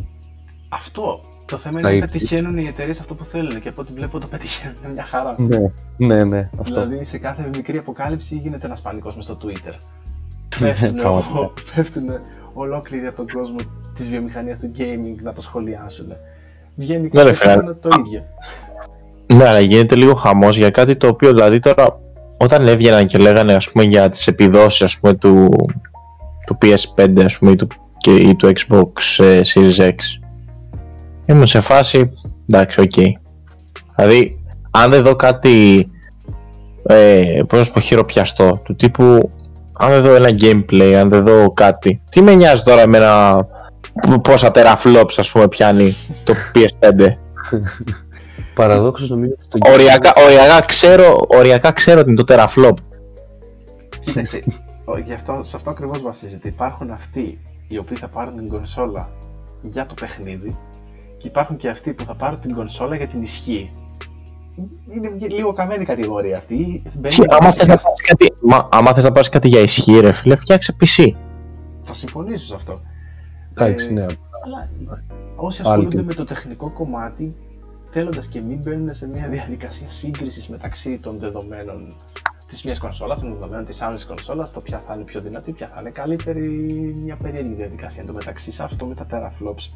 [0.70, 1.20] Αυτό.
[1.46, 2.08] Το θέμα Θα είναι να ήρθε.
[2.12, 5.36] πετυχαίνουν οι εταιρείες αυτό που θέλουν και από ό,τι βλέπω το πετυχαίνουν μια χαρά.
[5.38, 5.58] Ναι,
[5.98, 6.86] ναι, ναι, αυτό.
[6.88, 9.74] Δηλαδή σε κάθε μικρή αποκάλυψη γίνεται ένας πανικός μες στο Twitter.
[10.60, 11.52] Ναι, Πέφτουν, πραγματικά.
[11.76, 12.04] πέφτουν
[12.54, 13.56] ολόκληροι από τον κόσμο
[13.96, 16.08] της βιομηχανίας του gaming να το σχολιάσουν.
[16.76, 17.52] Βγαίνει Ναι, ρε, κάθε φίλε.
[17.54, 18.24] χρόνο το ίδιο.
[19.34, 22.00] Ναι, αλλά γίνεται λίγο χαμός για κάτι το οποίο δηλαδή τώρα
[22.38, 25.50] όταν έβγαιναν και λέγανε ας πούμε για τις επιδόσεις ας πούμε του,
[26.46, 29.96] του PS5 ας πούμε ή του, και, ή του Xbox ε, Series X.
[31.26, 32.12] Ήμουν σε φάση
[32.50, 32.94] εντάξει οκ.
[33.96, 35.90] Δηλαδή αν δεν δω κάτι
[36.88, 39.30] ε, πώς να σου πω χειροπιαστό του τύπου
[39.80, 42.02] αν δεν δω ένα gameplay, αν δεν δω κάτι.
[42.10, 43.38] Τι με νοιάζει τώρα εμένα
[44.22, 47.06] πόσα teraflops ας πούμε πιάνει το PS5
[48.56, 52.74] Παραδόξως νομίζω ότι το οριακά, οριακά, ξέρω, οριακά ξέρω ότι είναι το teraflop
[54.00, 54.74] Κοίταξε, ο-
[55.06, 56.48] γι' αυτό, σε αυτό ακριβώς βασίζεται.
[56.48, 59.10] Υπάρχουν αυτοί οι οποίοι θα πάρουν την κονσόλα
[59.62, 60.58] για το παιχνίδι
[61.18, 63.72] και υπάρχουν και αυτοί που θα πάρουν την κονσόλα για την ισχύ.
[64.90, 66.56] Είναι λίγο καμένη η κατηγορία αυτή.
[66.94, 69.60] Μπαίνει Ισχύει, άμα θες να βασικά- πάρεις κάτι, μα, άμα θες να πάρεις κάτι για
[69.60, 71.04] ισχύ ρε φίλε, φτιάξε PC.
[71.82, 72.82] Θα συμφωνήσω σε αυτό.
[73.52, 74.02] Εντάξει, Ε, ναι.
[74.46, 74.70] Αλλά
[75.36, 76.04] όσοι Άλλη ασχολούνται τύπη.
[76.08, 77.36] με το τεχνικό κομμάτι,
[77.90, 81.94] θέλοντας και μην μπαίνουν σε μια διαδικασία σύγκρισης μεταξύ των δεδομένων
[82.48, 85.68] της μιας κονσόλας, των δεδομένων της άλλης κονσόλας, το ποια θα είναι πιο δυνατή, ποια
[85.70, 86.50] θα είναι καλύτερη,
[87.04, 88.02] μια περίεργη διαδικασία.
[88.02, 89.70] Εν τω μεταξύ, σε αυτό με τα teraflops,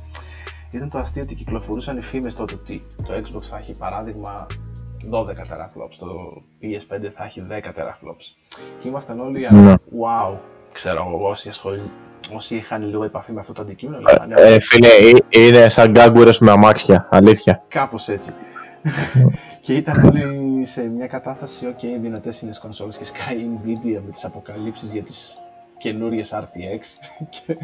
[0.72, 4.46] ήταν το αστείο ότι κυκλοφορούσαν οι φήμες τότε ότι το Xbox θα έχει παράδειγμα
[5.12, 6.08] 12 teraflops, το
[6.62, 8.36] PS5 θα έχει 10 teraflops.
[8.80, 9.74] Και ήμασταν όλοι, Ναι.
[9.74, 10.38] wow,
[10.72, 11.80] ξέρω εγώ, όσοι, ασχολ...
[12.34, 16.40] όσοι είχαν λίγο επαφή με αυτό το αντικείμενο, λέγανε, Ε, φίλε, ε, είναι σαν γκάγκουρες
[16.40, 17.64] με αμάξια, αλήθεια.
[17.68, 18.34] Κάπως έτσι.
[19.62, 24.00] Και ήταν όλοι σε μια κατάσταση, ok, δυνατές είναι τις κονσόλες και σκάει η Nvidia
[24.06, 25.39] με τις αποκαλύψεις για τις
[25.78, 27.56] καινούριες RTX και,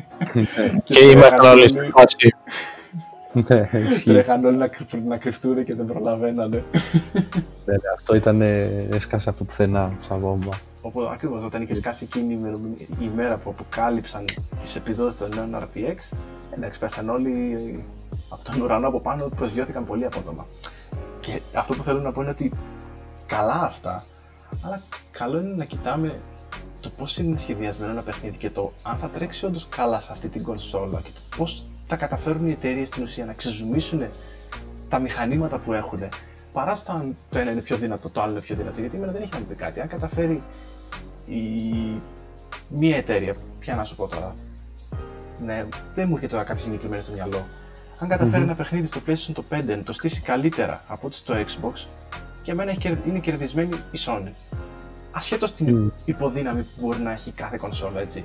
[0.84, 2.34] Και ήμασταν τρέχαν όλοι στη φάση.
[3.48, 4.10] Ναι, ισχύει.
[4.12, 6.64] τρέχαν όλοι να, κρυ- να κρυφτούν και δεν προλαβαίνανε.
[7.14, 7.22] Ναι,
[7.66, 10.54] ναι, Αυτό ήταν ε, έσκασε από το πουθενά σαν βόμβα.
[10.82, 14.26] Οπότε ακριβώς όταν είχες κάθε εκείνη η, ημερομηνία- η μέρα που αποκάλυψαν
[14.62, 16.18] τις επιδόσεις των νέων RTX,
[16.58, 17.58] εντάξει, πέσαν όλοι
[18.30, 20.46] από τον ουρανό από πάνω, προσγειώθηκαν πολύ απότομα.
[21.26, 22.52] Και αυτό που θέλω να πω είναι ότι
[23.26, 24.04] καλά αυτά,
[24.62, 26.20] αλλά καλό είναι να κοιτάμε
[26.82, 30.28] το πώς είναι σχεδιασμένο ένα παιχνίδι και το αν θα τρέξει όντως καλά σε αυτή
[30.28, 34.08] την κονσόλα και το πώς θα καταφέρουν οι εταιρείες στην ουσία να ξεζουμίσουν
[34.90, 36.00] τα μηχανήματα που έχουν
[36.54, 38.80] παρά στο αν το ένα είναι πιο δυνατό, το άλλο είναι πιο δυνατό.
[38.80, 39.80] Γιατί εμένα δεν έχει να μου πει κάτι.
[39.80, 40.44] Αν καταφέρει
[41.26, 41.42] η...
[42.70, 44.36] μία εταιρεία, ποια να σου πω τώρα,
[45.46, 47.46] ναι, δεν μου έρχεται τώρα κάποια συγκεκριμένη στο μυαλό.
[48.00, 51.34] Αν καταφέρει ένα παιχνίδι στο PlayStation το 5 να το στήσει καλύτερα από ό,τι στο
[51.34, 51.88] Xbox,
[52.44, 54.32] για μένα έχει κερ- είναι κερδισμένη η Sony.
[55.12, 55.88] Ασχέτως την Μμ.
[56.06, 58.24] υποδύναμη που μπορεί να έχει κάθε κονσόλα, έτσι.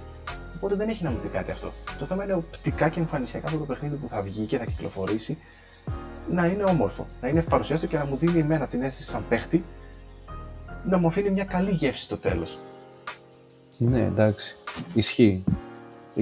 [0.56, 1.72] Οπότε δεν έχει να μου πει κάτι αυτό.
[1.98, 5.38] Το θέμα είναι οπτικά και εμφανισιακά αυτό το παιχνίδι που θα βγει και θα κυκλοφορήσει
[6.30, 9.64] να είναι όμορφο, να είναι ευπαρουσιάστο και να μου δίνει εμένα την αίσθηση σαν παίχτη
[10.88, 12.58] να μου αφήνει μια καλή γεύση στο τέλος.
[13.76, 14.56] Ναι, εντάξει.
[14.94, 15.44] Ισχύει.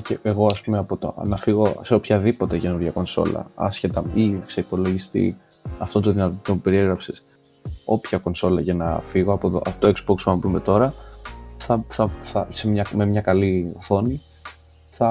[0.03, 4.61] Και εγώ, ας πούμε, από το να φύγω σε οποιαδήποτε καινούργια κονσόλα, άσχετα ή σε
[4.61, 5.37] υπολογιστή,
[5.79, 7.23] αυτό το δυνατό που περιέγραψες,
[7.85, 10.95] όποια κονσόλα για να φύγω από, το- από το Xbox που να πούμε τώρα,
[11.59, 14.23] θα, θα, θα, σε μια, με μια καλή οθόνη,
[14.91, 15.09] θα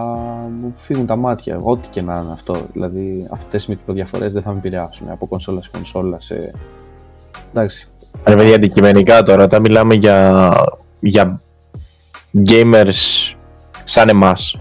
[0.61, 2.55] μου φύγουν τα μάτια, ό,τι και να είναι αυτό.
[2.73, 6.53] Δηλαδή, αυτές οι μικροδιαφορές δεν θα με επηρεάσουν από κονσόλα σε κονσόλα, σε...
[7.49, 7.87] Εντάξει,
[8.23, 10.51] Ρε παιδιά, αντικειμενικά τώρα, όταν μιλάμε για,
[10.99, 11.41] για
[12.49, 13.33] gamers
[13.83, 14.57] σαν εμάς,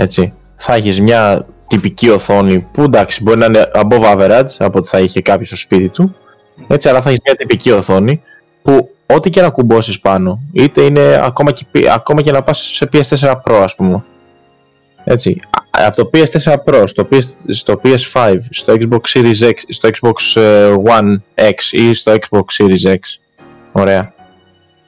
[0.00, 4.88] έτσι, θα έχεις μια τυπική οθόνη που εντάξει μπορεί να είναι above average από ό,τι
[4.88, 6.16] θα είχε κάποιος στο σπίτι του,
[6.68, 8.22] έτσι, αλλά θα έχεις μια τυπική οθόνη
[8.62, 12.88] που ό,τι και να κουμπώσεις πάνω, είτε είναι ακόμα και, ακόμα και να πας σε
[12.92, 14.04] PS4 Pro ας πούμε,
[15.04, 19.88] έτσι, Α- από το PS4 Pro στο, PS, στο PS5, στο Xbox Series X, στο
[19.88, 22.98] Xbox ε, One X ή στο Xbox Series X.
[23.72, 24.12] Ωραία.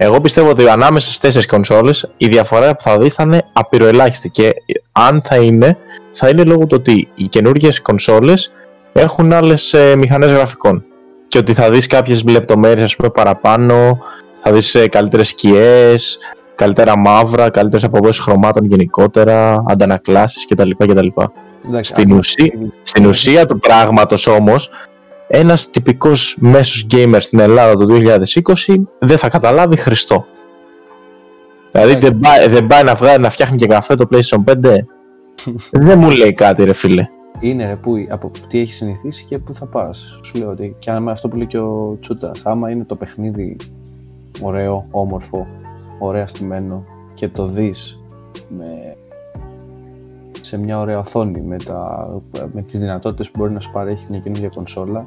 [0.04, 4.28] Εγώ πιστεύω ότι ανάμεσα στις τέσσερις κονσόλες η διαφορά που θα δεις θα είναι απειροελάχιστη
[4.30, 4.54] και
[4.92, 5.76] αν θα είναι,
[6.12, 8.50] θα είναι λόγω του ότι οι καινούργιες κονσόλες
[8.92, 10.84] έχουν άλλες ε, μηχανές γραφικών
[11.28, 13.98] και ότι θα δεις κάποιες λεπτομέρειες ας πούμε παραπάνω,
[14.42, 16.18] θα δεις ε, καλύτερες σκιές,
[16.54, 20.70] καλύτερα μαύρα, καλύτερες αποδόσεις χρωμάτων γενικότερα, αντανακλάσεις κτλ.
[20.78, 21.06] κτλ.
[21.68, 24.70] εντάξει Στην αν- ουσία- Στην ουσία του πράγματος όμως,
[25.34, 27.96] ένας τυπικός μέσος gamer στην Ελλάδα το
[28.66, 30.26] 2020 δεν θα καταλάβει Χριστό.
[31.70, 34.54] Δηλαδή δεν πάει, δεν πάει να, βγάλει, να φτιάχνει και καφέ το PlayStation 5.
[35.86, 37.08] δεν μου λέει κάτι ρε φίλε.
[37.40, 40.18] είναι ρε, που, από τι έχει συνηθίσει και πού θα πας.
[40.24, 43.56] Σου λέω ότι και άμα αυτό που λέει και ο Τσούτας, άμα είναι το παιχνίδι
[44.40, 45.46] ωραίο, όμορφο,
[45.98, 47.98] ωραία στημένο και το δεις
[48.48, 48.96] με,
[50.40, 52.08] σε μια ωραία οθόνη με, τα,
[52.52, 55.06] με τις δυνατότητες που μπορεί να σου παρέχει μια καινούργια κονσόλα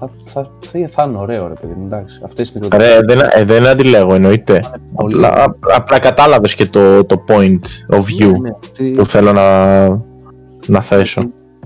[0.00, 2.20] θα, θα, θα, θα είναι ωραίο ρε παιδί μου, εντάξει.
[2.24, 4.60] Αυτές οι Ρε, μικρότερες δεν, ε, δεν αντιλέγω εννοείται.
[4.94, 9.32] πολύ Απλά, απ- απλά κατάλαβες και το, το point of view Ναι, ότι που θέλω
[9.32, 9.86] να,
[10.66, 11.20] να θέσω.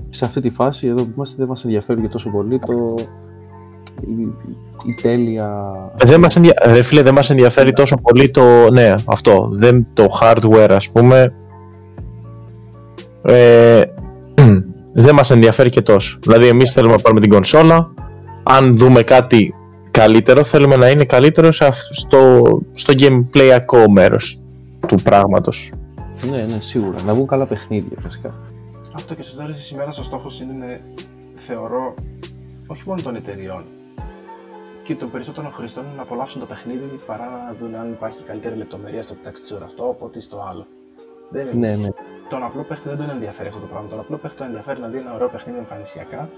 [0.09, 2.95] σε αυτή τη φάση εδώ που είμαστε δεν μας ενδιαφέρει και τόσο πολύ το
[4.01, 4.27] η,
[4.89, 5.49] η τέλεια...
[6.03, 6.53] Δεν μας ενδια...
[6.65, 8.41] Ρε φίλε, δεν μας ενδιαφέρει τόσο πολύ το...
[8.71, 9.49] Ναι, αυτό.
[9.51, 11.33] Δεν το hardware, ας πούμε.
[13.21, 13.81] Ε,
[15.05, 16.17] δεν μας ενδιαφέρει και τόσο.
[16.21, 17.93] Δηλαδή, εμείς θέλουμε να πάρουμε την κονσόλα.
[18.47, 19.53] Αν δούμε κάτι
[19.91, 22.41] καλύτερο, θέλουμε να είναι καλύτερο σε αυ- στο,
[22.73, 24.39] στο gameplayακό μέρος
[24.87, 25.71] του πράγματος.
[26.31, 27.01] Ναι, ναι, σίγουρα.
[27.05, 28.33] Να βγουν καλά παιχνίδια βασικά.
[28.93, 30.81] Αυτό και στο τέλο της ημέρας ο στόχος είναι,
[31.33, 31.93] θεωρώ,
[32.67, 33.63] όχι μόνο των εταιριών
[34.83, 39.01] και των περισσότερων χρηστών να απολαύσουν το παιχνίδι παρά να δουν αν υπάρχει καλύτερη λεπτομερία
[39.01, 40.65] στο texture αυτό από ότι στο άλλο.
[41.29, 41.67] Δεν είναι.
[41.67, 41.87] Ναι, ναι.
[42.29, 43.87] Τον απλό παίχτη δεν τον ενδιαφέρει αυτό το πράγμα.
[43.89, 46.29] Τον απλό παίχτη τον ενδιαφέρει να δει ένα ωραίο παιχνίδι εμφανισιακά,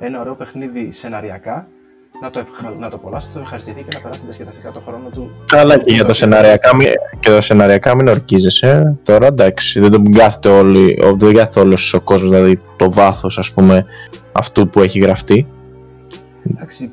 [0.00, 1.68] ένα ωραίο παιχνίδι σεναριακά,
[2.22, 5.08] να το, ευχα- να το απολαύσει, να το ευχαριστηθεί και να περάσει διασκεδαστικά το χρόνο
[5.08, 5.30] του.
[5.56, 6.84] Αλλά και για το σεναριακά, μη-
[7.20, 8.98] και το σεναριακά μην ορκίζεσαι.
[9.02, 13.38] Τώρα εντάξει, δεν τον κάθεται, όλοι, ο- δεν κάθεται όλος ο κόσμος, δηλαδή το βάθος
[13.38, 13.84] ας πούμε
[14.32, 15.46] αυτού που έχει γραφτεί.
[16.54, 16.92] Εντάξει.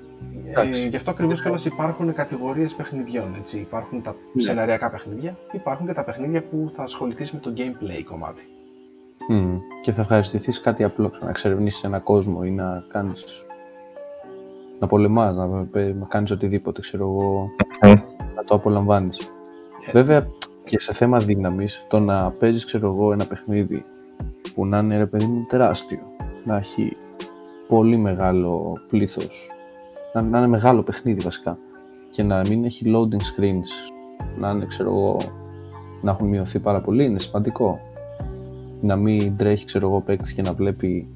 [0.50, 0.82] Εντάξει.
[0.84, 3.36] Ε, γι' αυτό ακριβώς κιόλας υπάρχουν κατηγορίες παιχνιδιών.
[3.40, 3.58] Έτσι.
[3.58, 4.42] Υπάρχουν τα Ναι.
[4.42, 8.42] σεναριακά παιχνίδια, υπάρχουν και τα παιχνίδια που θα ασχοληθείς με το gameplay κομμάτι.
[9.28, 9.60] Μμμ.
[9.82, 11.12] Και θα ευχαριστηθείς κάτι απλό.
[11.22, 13.14] Να εξερευνήσεις ένα κόσμο ή να κάνει.
[14.80, 17.50] Να πολεμάς, να, να κάνεις οτιδήποτε, ξέρω εγώ.
[17.82, 17.94] Μμ.
[18.36, 19.32] Να το απολαμβάνεις.
[19.88, 19.92] Ε.
[19.92, 20.28] Βέβαια,
[20.64, 23.86] και σε θέμα δύναμης, το να παίζεις, ξέρω εγώ, ένα παιχνίδι
[24.54, 26.00] που να είναι ρε παιδί μου τεράστιο,
[26.44, 26.92] να έχει
[27.68, 29.52] πολύ μεγάλο πλήθος,
[30.14, 31.58] να, να είναι μεγάλο παιχνίδι βασικά
[32.10, 33.94] και να μην έχει loading screens,
[34.38, 35.18] να είναι, ξέρω εγώ,
[36.02, 37.80] να έχουν μειωθεί πάρα πολύ, είναι σημαντικό.
[38.82, 41.08] Να μην τρέχει, ξέρω εγώ, ο παίκτης και να βλέπει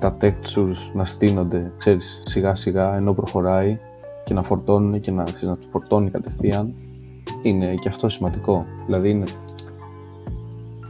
[0.00, 3.78] τα textures να στείνονται, ξέρεις, σιγά σιγά ενώ προχωράει
[4.24, 6.74] και να φορτώνουν και να, ξέρεις, να τους φορτώνει κατευθείαν.
[7.42, 8.66] Είναι και αυτό σημαντικό.
[8.86, 9.24] Δηλαδή είναι...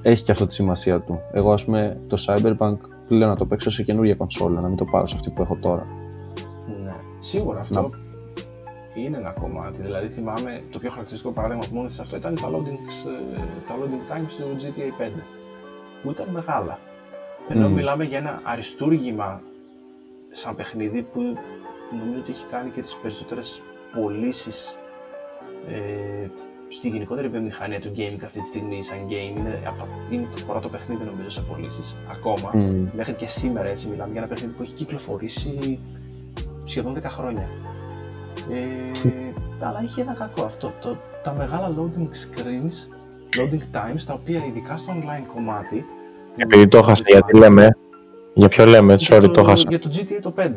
[0.02, 1.20] έχει και αυτό τη σημασία του.
[1.32, 2.76] Εγώ, ας πούμε, το Cyberpunk
[3.08, 5.56] λέω να το παίξω σε καινούργια κονσόλα, να μην το πάρω σε αυτή που έχω
[5.60, 5.86] τώρα.
[6.84, 6.94] Ναι.
[7.18, 7.90] Σίγουρα αυτό
[8.94, 9.82] είναι ένα κομμάτι.
[9.82, 12.78] Δηλαδή θυμάμαι το πιο χαρακτηριστικό παράδειγμα που μόνο σε αυτό ήταν τα loading,
[13.36, 15.43] ε, τα loading times του GTA 5
[16.04, 16.78] που ήταν μεγάλα.
[17.48, 17.74] Ενώ Μμμ.
[17.74, 19.40] μιλάμε για ένα αριστούργημα
[20.30, 21.20] σαν παιχνίδι που
[21.98, 23.60] νομίζω ότι έχει κάνει και τις περισσότερες
[23.94, 24.78] πωλήσεις
[25.68, 26.26] ε,
[26.68, 29.38] στη γενικότερη βιομηχανία του gaming αυτή τη στιγμή σαν game.
[29.38, 32.50] Είναι, από τα- είναι το πρώτο παιχνίδι νομίζω σε πωλήσεις ακόμα.
[32.54, 32.88] Μμμ.
[32.94, 35.78] Μέχρι και σήμερα έτσι μιλάμε για ένα παιχνίδι που έχει κυκλοφορήσει
[36.64, 37.48] σχεδόν 10 χρόνια.
[38.50, 38.90] Ε,
[39.66, 40.72] αλλά έχει ένα κακό αυτό.
[40.80, 42.94] Το, τα μεγάλα loading screens,
[43.38, 45.84] loading times, τα οποία ειδικά στο online κομμάτι.
[46.36, 47.76] Επειδή το έχασα, γιατί λέμε.
[48.34, 49.64] Για ποιο λέμε, για sorry, το έχασα.
[49.68, 50.50] Για το GTA το 5.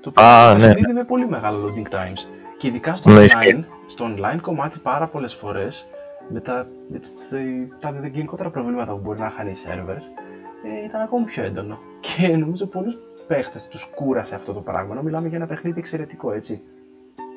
[0.00, 2.28] Το Α, οποίο ναι, παιχνίδι με πολύ μεγάλα loading times.
[2.58, 3.64] Και ειδικά στο Ναι, online, ισχύει.
[3.86, 5.86] στο online κομμάτι πάρα πολλές φορές
[6.28, 10.02] με τα, με τις, ε, τα γενικότερα προβλήματα που μπορεί να είχαν οι servers
[10.82, 11.78] ε, ήταν ακόμη πιο έντονο.
[12.16, 14.92] Και νομίζω πολλούς παίχτες τους κούρασε αυτό το πράγμα.
[14.92, 16.60] Ενώ μιλάμε για ένα παιχνίδι εξαιρετικό έτσι.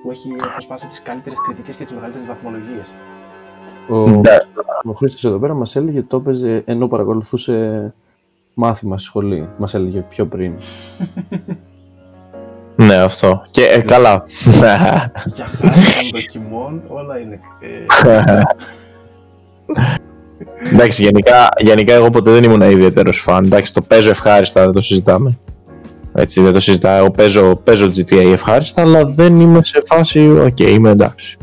[0.03, 2.93] Που έχει αποσπάσει τις καλύτερες κριτικές και τις μεγαλύτερες βαθμολογίες.
[3.89, 4.37] Ο, Ναι.
[4.83, 7.93] ο Χρήστος εδώ πέρα μας έλεγε ότι το έπαιζε ενώ παρακολουθούσε
[8.53, 9.45] μάθημα στη σχολή.
[9.57, 10.53] Μας έλεγε πιο πριν.
[12.79, 13.43] Ναι, αυτό.
[13.51, 14.23] Και ε, καλά.
[14.53, 17.39] Για χάρη των δοκιμών όλα είναι.
[17.59, 18.41] Ε,
[20.73, 23.45] Εντάξει, γενικά, γενικά εγώ ποτέ δεν ήμουν ιδιαίτερος φαν.
[23.45, 25.37] Εντάξει, το παίζω ευχάριστα, δεν το συζητάμε.
[26.13, 26.97] Έτσι, δεν το συζητάω.
[26.97, 30.29] Εγώ παίζω, παίζω GTA ευχάριστα, αλλά δεν είμαι σε φάση.
[30.29, 31.37] Οκ, είμαι εντάξει.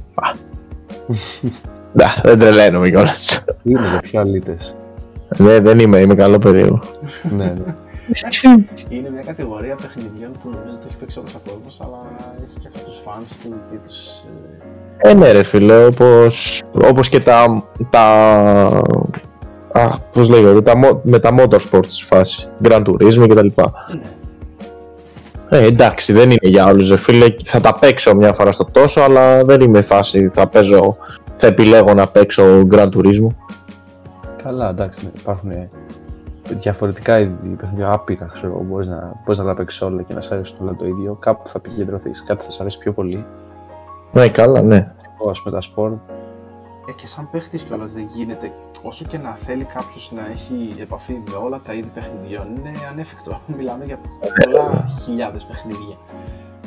[2.03, 2.07] Α.
[2.07, 3.45] Ναι, δεν τρελαίνομαι κιόλας.
[3.63, 4.75] Είναι για πιο αλήτες.
[5.37, 6.81] ναι, δεν είμαι, είμαι καλό περίεργο.
[7.37, 7.75] ναι, ναι.
[8.89, 11.99] είναι μια κατηγορία παιχνιδιών που νομίζω το έχει παίξει όλος ο κόσμος, αλλά
[12.37, 13.99] έχει και αυτούς τους fans του και τους.
[14.99, 17.65] Ε, Ε, ναι, ρε φίλε, όπως, όπως και τα.
[17.91, 18.01] τα
[19.73, 22.49] α, πώς λέγεται, τα, mo- με τα motorsports στη φάσης.
[22.63, 23.47] Grand Turismo κτλ.
[23.47, 24.01] ναι.
[25.49, 27.27] Ε, εντάξει, δεν είναι για όλους, ρε φίλε.
[27.45, 30.31] Θα τα παίξω μια φορά στο τόσο, αλλά δεν είμαι φάση.
[30.35, 30.97] Θα παίζω,
[31.37, 33.27] θα επιλέγω να παίξω Grand Turismo.
[34.43, 35.51] Καλά, εντάξει, ναι, υπάρχουν
[36.49, 40.21] διαφορετικά είδη παιχνίδια, άπειρα, ξέρω εγώ, μπορείς να, μπορείς να τα παίξεις όλα και να
[40.21, 41.17] σ' αρέσουν όλα το ίδιο.
[41.21, 43.25] Κάπου θα επικεντρωθείς, κάτι θα σ' αρέσει πιο πολύ.
[44.13, 44.93] Ναι, καλά, ναι.
[45.21, 45.93] Εγώ, ας πούμε, τα σπορ,
[46.89, 51.13] Ε, και σαν παίχτης κιόλας δεν γίνεται, όσο και να θέλει κάποιος να έχει επαφή
[51.13, 53.41] με όλα τα είδη παιχνιδιών, είναι ανέφικτο.
[53.57, 55.97] Μιλάμε για πολλά χιλιάδες παιχνίδια.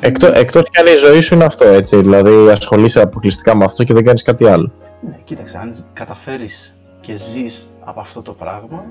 [0.00, 1.96] Εκτός, εκτός κι αν η ζωή σου είναι αυτό, έτσι.
[1.96, 4.70] Δηλαδή, ασχολείσαι αποκλειστικά με αυτό και δεν κάνεις κάτι άλλο.
[5.00, 8.84] Ναι, κοίταξε, αν καταφέρεις και ζεις από αυτό το πράγμα,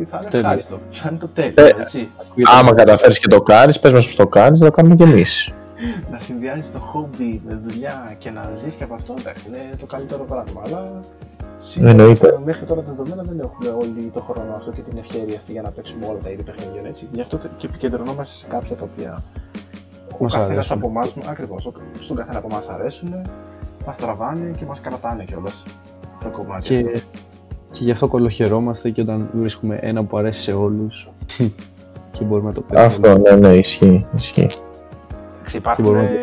[0.00, 0.46] ε, θα είναι Τέλειο.
[0.46, 0.78] ευχάριστο.
[0.90, 2.10] Θα είναι το τέλειο, Ε, έτσι.
[2.58, 5.52] Άμα καταφέρεις και το κάνεις, πες μας πως το κάνεις, θα το κάνουμε κι εμείς.
[6.12, 9.86] να συνδυάζεις το χόμπι με δουλειά και να ζεις και από αυτό, εντάξει, είναι το
[9.86, 10.62] καλύτερο πράγμα.
[10.66, 11.00] Αλλά σίγουρα
[11.80, 12.38] Εννοείται.
[12.44, 15.70] μέχρι τώρα δεδομένα δεν έχουμε όλοι το χρόνο αυτό και την ευχαίρεια αυτή για να
[15.70, 16.86] παίξουμε όλα τα είδη παιχνιδιών.
[16.86, 17.08] Έτσι.
[17.12, 19.22] Γι' αυτό και επικεντρωνόμαστε σε κάποια τα οποία
[20.18, 20.78] Ο Μας καθένας αρέσουν.
[20.78, 23.14] από εμάς, ακριβώς, ο- στον καθένα από εμάς αρέσουν,
[23.86, 25.64] μας τραβάνε και μας κρατάνε κιόλας
[26.18, 26.90] στο κομμάτι Και, αυτό.
[27.72, 31.08] και γι' αυτό κολοχαιρόμαστε και όταν βρίσκουμε ένα που αρέσει σε όλους
[32.12, 33.08] και μπορούμε να το παίξουμε.
[33.08, 34.06] Αυτό, ναι, ναι, ισχύει.
[34.16, 34.40] ισχύει.
[35.38, 36.16] Εντάξει, Υπάρχουν μπορούμε να ε,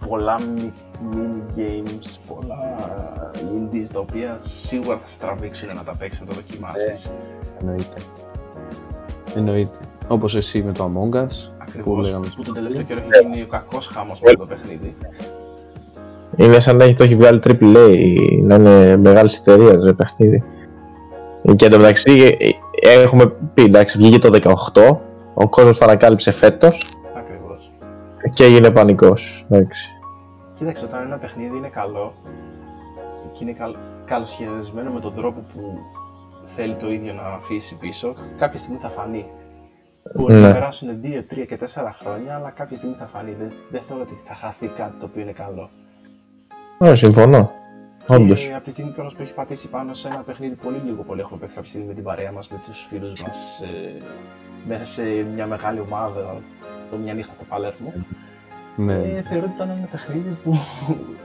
[0.00, 0.70] το πολλά mi-
[1.10, 2.58] mini games, πολλά
[3.54, 7.12] indies τα οποία σίγουρα θα σε τραβήξουν να τα παίξεις, να τα δοκιμάσεις.
[7.60, 8.00] Εννοείται.
[9.34, 9.78] Εννοείται.
[10.08, 11.50] Όπως εσύ με το Among Us.
[11.58, 14.46] Ακριβώς, που λέγαμε που τον τελευταίο καιρό έχει γίνει ο κακός χαμός με αυτό το
[14.46, 14.96] παιχνίδι.
[16.36, 20.44] Είναι σαν να έχει το έχει βγάλει AAA, να είναι μεγάλης εταιρείας ρε παιχνίδι.
[21.56, 22.36] Και εντωμεταξύ
[22.82, 24.38] ε, έχουμε πει, εντάξει, βγήκε το
[24.72, 24.96] 18,
[25.34, 26.86] ο κόσμος το ανακάλυψε φέτος
[27.16, 27.72] Ακριβώς.
[28.32, 29.46] και έγινε πανικός.
[29.48, 29.90] Εντάξει.
[30.62, 32.14] Κοίταξε, όταν ένα παιχνίδι είναι καλό
[33.32, 35.78] και είναι καλ, καλοσχεδιασμένο με τον τρόπο που
[36.44, 39.26] θέλει το ίδιο να αφήσει πίσω, κάποια στιγμή θα φανεί.
[40.14, 40.40] Μπορεί Ναι.
[40.40, 43.32] να περάσουν 2, 3 και 4 χρόνια, αλλά κάποια στιγμή θα φανεί.
[43.38, 45.70] Δεν, δεν θεωρώ ότι θα χαθεί κάτι το οποίο είναι καλό.
[46.78, 47.50] Ναι, συμφωνώ.
[48.08, 48.46] Όντως.
[48.46, 51.20] Και από τη στιγμή κιόλας που έχει πατήσει πάνω σε ένα παιχνίδι πολύ λίγο πολύ
[51.20, 54.02] έχουμε παίξει κάποια στιγμή με την παρέα μας, με τους φίλους μας, ε,
[54.66, 55.02] μέσα σε
[55.34, 56.40] μια μεγάλη ομάδα,
[56.90, 57.92] το μια νύχτα στο Παλέρμο.
[58.76, 58.92] Ναι.
[58.94, 60.52] Ε, θεωρώ ότι ήταν ένα παιχνίδι που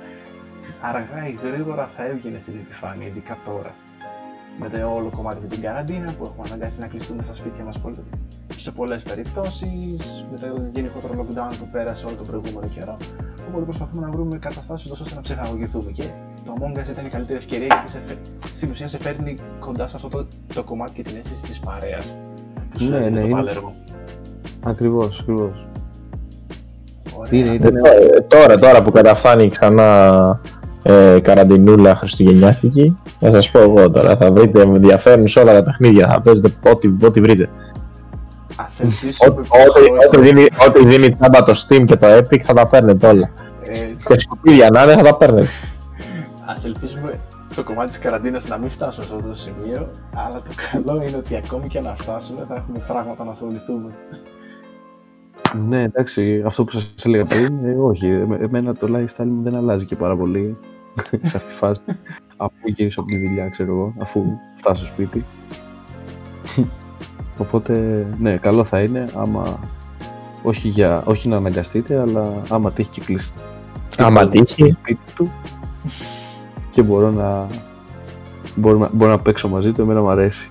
[0.92, 3.74] αργά ή γρήγορα θα έβγαινε στην επιφάνεια, ειδικά τώρα.
[4.60, 7.80] Με το όλο κομμάτι με την καραντίνα που έχουμε αναγκάσει να κλειστούμε στα σπίτια μας
[7.80, 7.96] πολύ,
[8.58, 12.98] σε πολλές περιπτώσεις, με το γενικότερο lockdown που πέρασε όλο τον προηγούμενο καιρό.
[13.50, 15.92] Οπότε προσπαθούμε να βρούμε καταστάσεις ώστε να ψυχαγωγηθούμε.
[15.92, 16.04] Και
[16.46, 19.88] το Among Us ήταν η καλύτερη ευκαιρία γιατί σε, φε- στην ουσία σε φέρνει κοντά
[19.88, 22.18] σε αυτό το, το κομμάτι και την αίσθηση της παρέας.
[22.72, 23.76] Που σου Ναι, έδινε ναι, το είναι- Παλέρμο.
[24.64, 25.26] Ακριβώς,
[27.32, 27.50] ακριβώς.
[27.50, 27.50] Ωραία.
[27.50, 27.74] Είναι, Ε, ήταν
[28.28, 30.40] τω- τώρα, τώρα που καταφάνει ξανά
[30.84, 36.08] ε, καραντινούλα χριστουγεννιάτικη, θα σας πω εγώ τώρα, θα βρείτε ενδιαφέρον σε όλα τα παιχνίδια,
[36.08, 37.50] θα παίζετε ό,τι, ό,τι βρείτε.
[38.56, 39.90] Ας ελπίσουμε Ό,τι, πως όχι.
[40.08, 43.30] ό,τι, δίνει, ό,τι δίνει τσάμπα το Steam και το Epic θα τα παίρνετε όλα.
[43.64, 45.48] Ε, Και σκουπίδια να είναι θα τα παίρνετε.
[46.46, 47.20] ας ελπίσουμε
[47.56, 49.90] το κομμάτι της καραντίνας να μην φτάσουμε σε αυτό το σημείο,
[50.28, 53.90] αλλά το καλό είναι ότι ακόμη και να φτάσουμε θα έχουμε πράγματα να ασχοληθούμε.
[55.68, 59.56] Ναι, εντάξει, αυτό που σας έλεγα πριν, ε, όχι, εμέ- εμένα το lifestyle μου δεν
[59.56, 60.58] αλλάζει και πάρα πολύ
[61.30, 61.82] σε αυτή τη φάση.
[62.38, 64.24] αφού γυρίσω από τη δουλειά, ξέρω εγώ, αφού
[64.56, 65.26] φτάσω σπίτι.
[67.42, 69.60] Οπότε, ναι, καλό θα είναι άμα,
[70.44, 73.32] όχι, για, όχι να αναγκαστείτε, αλλά άμα τύχει και κλείσει
[73.98, 75.32] Άμα τύχει, σπίτι του
[76.72, 77.48] και μπορώ να,
[78.56, 80.48] μπορώ, να- μπορώ να παίξω μαζί του, εμένα μου αρέσει.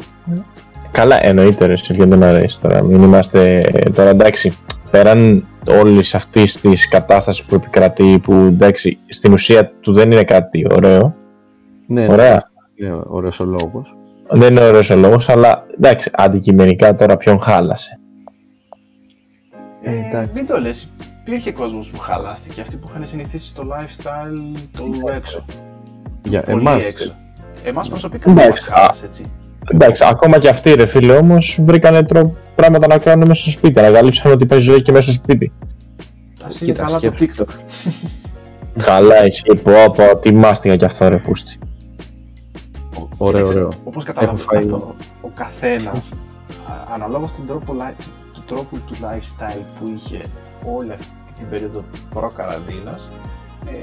[0.91, 2.83] Καλά, εννοείται ρε, σε ποιον δεν αρέσει τώρα.
[2.83, 3.61] Μην είμαστε
[3.95, 4.53] τώρα εντάξει.
[4.97, 10.67] Πέραν όλης αυτής της κατάστασης που επικρατεί, που εντάξει, στην ουσία του δεν είναι κάτι
[10.71, 11.15] ωραίο.
[11.87, 12.51] Ναι, Ωραία.
[12.77, 13.97] ναι, είναι ωραίος ο λόγος.
[14.31, 18.01] Δεν είναι ωραίος ο λόγος, αλλά εντάξει, αντικειμενικά τώρα ποιον χάλασε.
[19.83, 20.31] Ε, Ε, εντάξει.
[20.35, 20.89] μην το λες,
[21.21, 25.45] υπήρχε κόσμος που χαλάστηκε, αυτοί που είχαν συνηθίσει το lifestyle του έξω.
[26.25, 27.15] Για Πολύ εμάς, έξω.
[27.65, 29.25] Εμάς προσωπικά δεν μας Εντάξει, χάλασε έτσι.
[29.73, 33.79] Εντάξει, ακόμα και αυτοί ρε φίλε όμως βρήκανε τρόπο πράγματα να κάνουν μέσα στο σπίτι.
[33.79, 35.53] Ανακαλύψαν ότι παίζει ζωή και μέσα στο σπίτι.
[36.47, 37.45] Ας είναι Κοίτα, καλά το σκέψου.
[37.45, 37.49] TikTok.
[38.85, 41.59] Καλά, εσύ πω, πω, τι μάστιγα κι αυτό ρε πούστη.
[43.19, 43.69] ωραίο, Κοίταξε, ωραίο.
[43.85, 46.09] Όπως Έχω καταλαβαίνω φάει- αυτό, ο καθένας,
[46.67, 48.03] α- αναλόγως του τρόπο, li-
[48.35, 50.21] του τρόπου του lifestyle που είχε
[50.77, 51.07] όλη αυτή
[51.39, 53.11] την περίοδο προ-καραντίνας,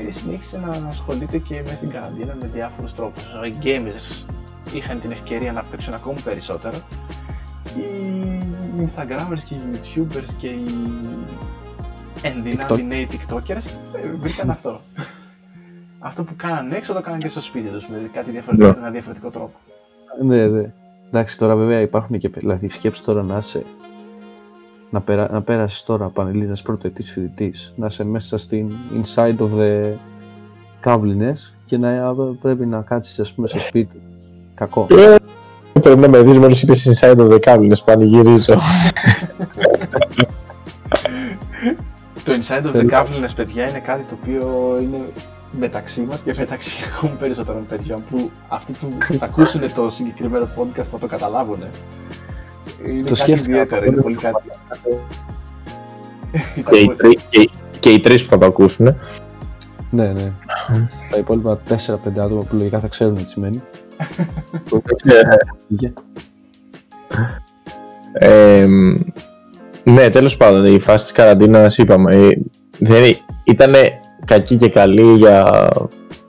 [0.07, 3.23] ε, συνέχισε να ασχολείται και μέσα στην καραντίνα με διάφορους τρόπους.
[3.23, 4.25] Οι gamers
[4.77, 6.75] είχαν την ευκαιρία να παίξουν ακόμη περισσότερο.
[7.75, 10.65] Οι Instagramers και οι YouTubers και οι
[12.21, 12.83] ενδυνάμει TikTok.
[12.87, 13.65] νέοι TikTokers
[14.03, 14.81] ε, βρήκαν αυτό.
[15.99, 18.73] αυτό που κάνανε έξω το κάνανε και στο σπίτι τους με κάτι διαφορετικό, Ναι.
[18.73, 19.53] με ένα διαφορετικό τρόπο.
[20.21, 20.71] Ναι, ναι.
[21.07, 22.29] Εντάξει, τώρα βέβαια υπάρχουν και.
[22.29, 23.65] Δηλαδή, σκέψου τώρα να είσαι.
[24.89, 29.49] Να, περα, να πέρασεις τώρα πανελλήνας πρώτο ετής φοιτητής, να είσαι μέσα στην inside of
[29.59, 29.93] the
[30.79, 34.01] καύλινες και να πρέπει να κάτσεις ας πούμε στο σπίτι.
[34.55, 34.87] Κακό.
[35.81, 38.53] Πρέπει να με δεις μόλις είπες inside of the cabinet, πανηγυρίζω.
[42.23, 44.47] Το Inside of the Θέλω- Goblins, παιδιά, είναι κάτι το οποίο
[44.81, 44.97] είναι
[45.59, 50.85] μεταξύ μας και μεταξύ ακόμη περισσότερων παιδιών που αυτοί που θα ακούσουν το συγκεκριμένο podcast
[50.91, 51.63] θα το καταλάβουν.
[52.87, 53.51] Είναι κάτι σκέφτηκα.
[53.51, 54.49] ιδιαίτερο, είναι πολύ κάτι.
[56.69, 57.49] και, οι τρει- και,
[57.79, 58.85] και οι τρεις που θα το ακούσουν.
[59.89, 60.31] ναι, ναι.
[61.09, 63.61] Τα υπόλοιπα 4-5 άτομα που λογικά θα ξέρουν τι σημαίνει.
[65.67, 65.93] Είχε.
[68.13, 68.67] Ε,
[69.83, 72.29] ναι, τέλος πάντων, η φάση της καραντίνας είπαμε, ε,
[72.79, 73.73] δεν, ήταν
[74.25, 75.69] κακή και καλή για,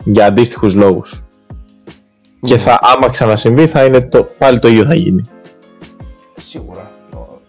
[0.05, 1.25] για αντίστοιχους λόγους.
[2.41, 5.23] Και θα, άμα ξανασυμβεί θα είναι το, πάλι το ίδιο θα γίνει.
[6.37, 6.91] Σίγουρα.
[7.15, 7.41] Ο-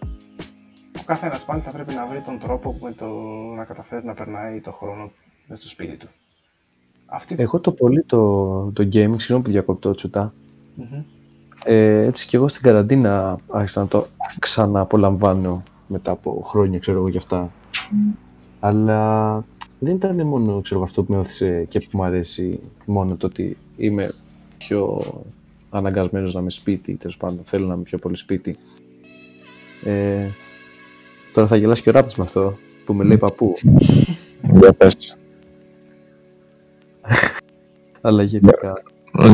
[1.04, 3.06] καθένας πάλι θα πρέπει να βρει τον τρόπο με το
[3.56, 5.10] να καταφέρει να περνάει το χρόνο
[5.46, 6.08] με στο σπίτι του.
[7.06, 7.34] Αυτή...
[7.38, 10.34] Εγώ το πολύ το, το gaming, συγγνώμη που διακόπτω τσουτά.
[10.74, 11.02] Μμμ.
[11.64, 14.06] Ε, έτσι και εγώ στην καραντίνα άρχισα να το
[14.38, 17.52] ξανααπολαμβάνω μετά από χρόνια, ξέρω εγώ, γι' αυτά.
[18.60, 19.44] Αλλά
[19.78, 23.26] δεν ήταν μόνο ξέρω, εγώ, αυτό που με όθησε και που μου αρέσει μόνο το
[23.26, 24.12] ότι είμαι
[24.58, 25.02] πιο
[25.70, 28.56] αναγκασμένος να είμαι σπίτι, τέλος πάντων, θέλω να είμαι πιο πολύ σπίτι.
[29.84, 30.28] Ε,
[31.32, 33.54] τώρα θα γελάσει και ο Ράπτης με αυτό που με λέει παππού.
[38.10, 38.50] Για πες.
[38.70, 38.82] Αλλά γενικά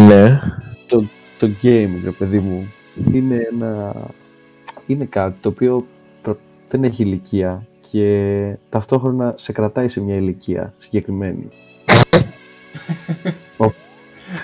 [0.07, 0.39] Ναι.
[0.87, 1.05] το,
[1.39, 2.73] το game, ρε παιδί μου,
[3.13, 3.93] είναι ένα...
[4.87, 5.87] Είναι κάτι το οποίο
[6.23, 11.49] προ- δεν έχει ηλικία και ταυτόχρονα σε κρατάει σε μια ηλικία συγκεκριμένη.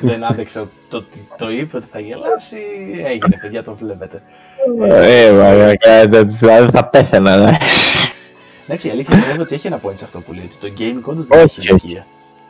[0.01, 2.57] Δεν άντεξε το ότι το είπε ότι θα γελάσει.
[3.05, 4.23] Έγινε, παιδιά, το βλέπετε.
[4.91, 7.57] Ε, μαλάκα, δεν θα- θα πέθαινα, ναι.
[8.67, 10.45] Εντάξει, η αλήθεια είναι ότι έχει ένα point σε αυτό που λέει.
[10.45, 12.07] ότι Το gaming όντως δεν έχει Όχι, ηλικία.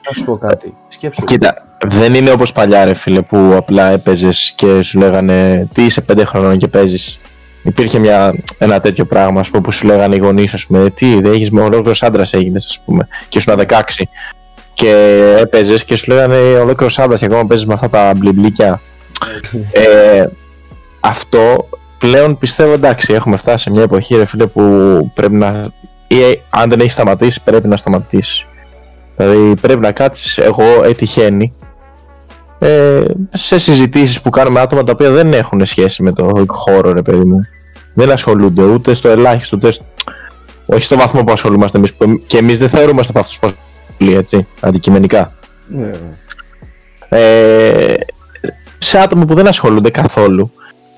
[0.08, 0.74] Να σου πω κάτι.
[0.88, 1.24] Σκέψου.
[1.24, 6.00] Κοίτα, δεν είναι όπως παλιά ρε φίλε που απλά έπαιζες και σου λέγανε τι είσαι
[6.00, 7.18] πέντε χρονών και παίζεις.
[7.62, 11.20] Υπήρχε μια, ένα τέτοιο πράγμα ας πούμε, που σου λέγανε οι γονείς ας πούμε τι
[11.20, 14.04] δεν έχεις με ολόκληρος άντρας έγινες ας πούμε και ήσουν 16
[14.74, 14.92] και
[15.38, 18.80] έπαιζες και σου λέγανε ολόκληρος άντρας και ακόμα παίζεις με αυτά τα μπλιμπλίκια.
[19.36, 19.66] Έτσι.
[19.72, 20.26] Ε,
[21.00, 24.62] αυτό πλέον πιστεύω εντάξει έχουμε φτάσει σε μια εποχή ρε φίλε που
[25.14, 25.70] πρέπει να
[26.06, 28.46] ή ε, αν δεν έχεις σταματήσει πρέπει να σταματήσεις
[29.18, 31.52] δηλαδή πρέπει να κάτσεις εγώ έτυχαίνει
[32.58, 33.02] ε,
[33.32, 37.24] σε συζητήσεις που κάνουμε άτομα τα οποία δεν έχουν σχέση με το χώρο ρε παιδί
[37.24, 37.40] μου
[37.94, 39.84] δεν ασχολούνται ούτε στο ελάχιστο ούτε στο...
[40.66, 44.18] όχι στο βαθμό που ασχολούμαστε εμείς που και εμείς δεν θεωρούμαστε από αυτούς που ασχολούνται
[44.18, 45.32] έτσι αντικειμενικά
[45.68, 45.90] Ναι.
[47.08, 47.94] ε,
[48.78, 50.50] σε άτομα που δεν ασχολούνται καθόλου.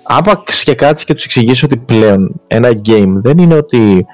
[0.02, 4.06] Άπαξ και κάτσεις και τους εξηγήσεις ότι πλέον ένα game δεν είναι ότι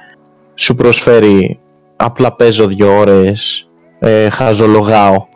[0.54, 1.58] σου προσφέρει
[1.96, 3.66] απλά παίζω δύο ώρες,
[3.98, 5.26] ε, χαζολογάω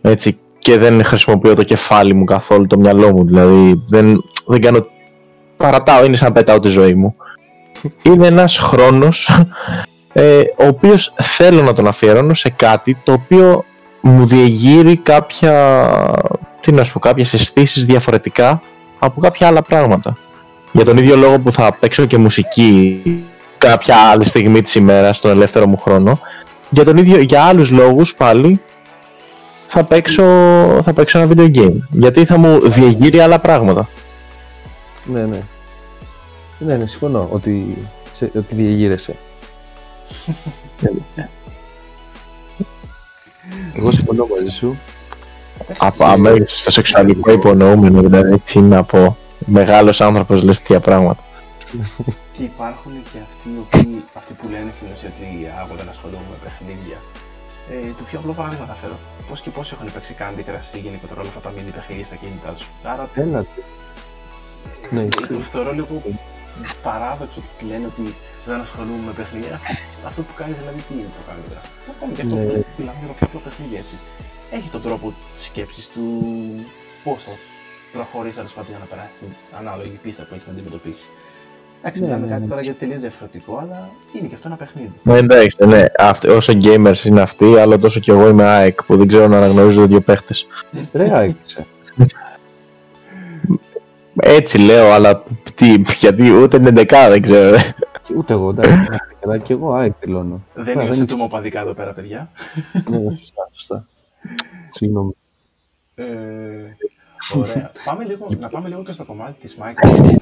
[0.00, 4.86] έτσι, και δεν χρησιμοποιώ το κεφάλι μου καθόλου, το μυαλό μου δηλαδή δεν, δεν κάνω,
[5.56, 7.16] παρατάω, είναι σαν να πετάω τη ζωή μου.
[8.02, 9.30] Είναι ένας χρόνος
[10.12, 13.64] ε, ο οποίος θέλω να τον αφιερώνω σε κάτι το οποίο
[14.00, 15.84] μου διεγείρει κάποια,
[16.60, 18.62] τι να σου πω, κάποιες αισθήσεις διαφορετικά
[18.98, 20.16] από κάποια άλλα πράγματα.
[20.72, 23.02] Για τον ίδιο λόγο που θα παίξω και μουσική
[23.58, 26.18] κάποια άλλη στιγμή της ημέρας στον ελεύθερο μου χρόνο,
[26.72, 28.60] για, τον ίδιο, για άλλους λόγους πάλι
[29.68, 30.22] θα παίξω,
[30.82, 31.76] θα παίξω ένα video game.
[31.90, 33.88] Γιατί θα μου διεγείρει άλλα πράγματα.
[35.04, 35.42] Ναι, ναι.
[36.58, 37.76] Ναι, ναι, συμφωνώ ότι,
[38.12, 39.16] σε, ότι διεγείρεσαι.
[43.74, 44.78] Εγώ συμφωνώ μαζί σου.
[45.78, 49.16] Από αμέσως στο σεξουαλικό υπονοούμενο, δηλαδή τι να πω.
[49.46, 51.22] Μεγάλος άνθρωπος λες τέτοια πράγματα.
[52.36, 55.26] Και υπάρχουν και αυτοί, οι οποίοι, αυτοί που λένε στην ουσία ότι
[55.60, 56.98] άγω δεν ασχολούμαι με παιχνίδια.
[57.72, 58.96] Ε, το πιο απλό παράδειγμα θα φέρω.
[59.28, 62.16] Πώς και πόσοι έχουν παίξει Candy Crush ή γενικότερα όλα αυτά τα mini παιχνίδια στα
[62.16, 62.66] κινητά τους.
[62.92, 63.40] Άρα Έλα.
[64.90, 66.02] Ναι, το θεωρώ λίγο
[66.82, 68.14] παράδοξο ότι λένε ότι
[68.46, 69.60] δεν ασχολούμαι με παιχνίδια.
[70.08, 71.60] Αυτό που κάνει δηλαδή τι είναι το καλύτερα.
[71.92, 72.44] Ακόμη και αυτό Ναι.
[72.44, 73.96] που μιλάμε για το πιο απλό παιχνίδι έτσι.
[74.56, 75.06] Έχει τον τρόπο
[75.46, 76.04] σκέψης του
[77.04, 77.32] πώ θα
[77.92, 79.30] προχωρήσει τέλο πάντων για να περάσει την
[79.60, 81.08] ανάλογη πίστα που έχεις να αντιμετωπίσεις.
[81.84, 82.48] Εντάξει, Ναι, μιλάμε ναι, κάτι ναι.
[82.48, 84.92] τώρα για τελείως διαφορετικό, αλλά είναι και αυτό ένα παιχνίδι.
[85.02, 85.84] Ναι, εντάξει, ναι.
[85.98, 89.36] Αυτοί, όσο gamers είναι αυτοί, αλλά τόσο κι εγώ είμαι ΑΕΚ που δεν ξέρω να
[89.36, 90.46] αναγνωρίζω δύο παίχτες.
[90.92, 91.66] Ρε, άκουσα.
[94.16, 95.22] Έτσι λέω, αλλά
[95.54, 97.50] τι, γιατί ούτε την 11 δεν ξέρω.
[97.50, 97.74] ρε.
[98.02, 98.86] Και Ούτε εγώ, εντάξει.
[99.24, 100.42] Αλλά και εγώ ΑΕΚ δηλώνω.
[100.54, 102.30] Δεν Α, υιοθετούμε οπαδικά εδώ πέρα, παιδιά.
[102.90, 103.86] Ναι, σωστά, σωστά.
[104.70, 105.12] Συγγνώμη.
[105.94, 106.04] Ε,
[107.36, 107.70] ωραία.
[107.84, 110.16] πάμε λίγο, να πάμε λίγο και στο κομμάτι της Microsoft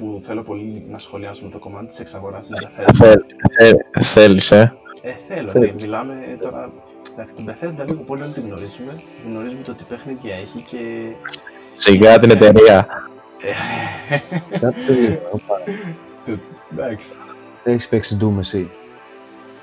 [0.00, 2.90] που θέλω πολύ να σχολιάσουμε το κομμάτι της εξαγοράς της Bethesda.
[2.94, 3.20] Θε-
[3.58, 5.82] θε- Θέλεις, ε; Ε, θέλω, ναι, Θέλεις.
[5.84, 6.72] μιλάμε τώρα.
[7.12, 9.02] Εντάξει, την Bethesda λίγο πολύ όλοι την γνωρίζουμε.
[9.26, 10.78] Γνωρίζουμε το τι παιχνίδια έχει και.
[11.76, 12.86] Σιγά την εταιρεία.
[14.60, 15.20] Κάτσε λίγο.
[15.32, 15.56] όπα.
[16.72, 17.12] Εντάξει.
[17.64, 18.70] Έχεις παίξει Doom εσύ;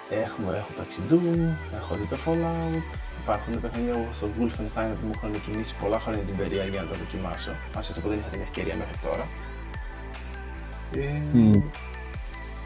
[0.10, 1.40] Έχουμε, έχω παίξει Doom,
[1.80, 2.82] έχω δει το Fallout.
[3.24, 6.88] Υπάρχουν παιχνίδια όπως το Wolfenstein που μου έχουν κινήσει πολλά χρόνια την περιέργεια για να
[6.88, 7.52] το δοκιμάσω.
[7.78, 9.26] Άσχετο που δεν είχα την ευκαιρία μέχρι τώρα.
[10.96, 11.00] Ε,
[11.34, 11.62] Μμμ.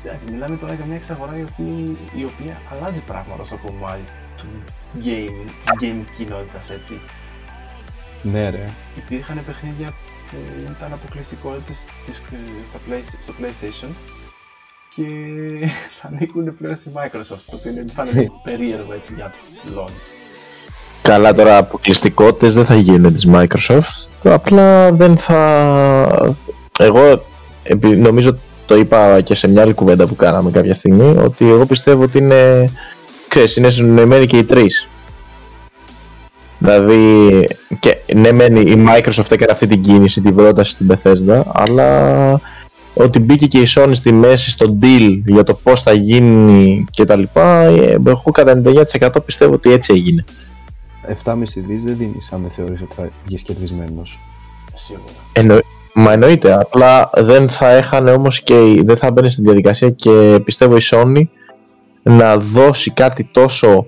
[0.03, 4.01] εντάξει, μιλάμε τώρα για μια εξαγορά η οποία, η οποία αλλάζει πράγματα στο κομμάτι
[4.37, 4.47] του
[5.03, 6.99] gaming, της gaming κοινότητας έτσι.
[8.23, 8.69] Ναι, ρε.
[8.97, 9.87] Υπήρχαν παιχνίδια
[10.31, 10.37] που
[10.75, 12.15] ήταν αποκλειστικότητες της,
[12.69, 13.89] στα Play- στο PlayStation
[14.95, 15.03] και
[16.01, 18.07] θα ανήκουν πλέον στη Microsoft, το οποίο είναι σαν
[18.43, 19.33] περίεργο έτσι για
[19.77, 20.07] launch.
[21.01, 24.09] Καλά τώρα αποκλειστικότητες δεν θα γίνουν της Microsoft.
[24.23, 26.35] Απλά δεν θα...
[26.79, 27.25] Εγώ επει-
[27.97, 28.39] νομίζω το
[28.71, 32.17] το είπα και σε μια άλλη κουβέντα που κάναμε κάποια στιγμή, ότι εγώ πιστεύω ότι
[32.17, 32.71] είναι,
[33.27, 34.87] ξέρεις, είναι συνοημένη και οι τρεις.
[36.59, 37.27] Δηλαδή,
[37.79, 42.41] και ναι μεν η Microsoft έκανε αυτή την κίνηση, την πρόταση στην Bethesda, αλλά
[42.93, 47.05] ότι μπήκε και η Sony στη μέση στο deal για το πώς θα γίνει και
[47.05, 48.61] τα λοιπά, ε, εγώ κατά
[49.01, 50.23] 99% πιστεύω ότι έτσι έγινε.
[51.23, 51.33] 7,5
[51.67, 54.19] δις δεν δίνεις αν δεν θεωρείς ότι θα βγεις κερδισμένος.
[54.75, 55.13] Σίγουρα.
[55.33, 55.59] Εννο...
[55.93, 60.39] Μα εννοείται, απλά δεν θα έχανε όμως και η- δεν θα μπαίνει στην διαδικασία και
[60.45, 61.21] πιστεύω η Sony
[62.03, 63.85] να δώσει κάτι τόσο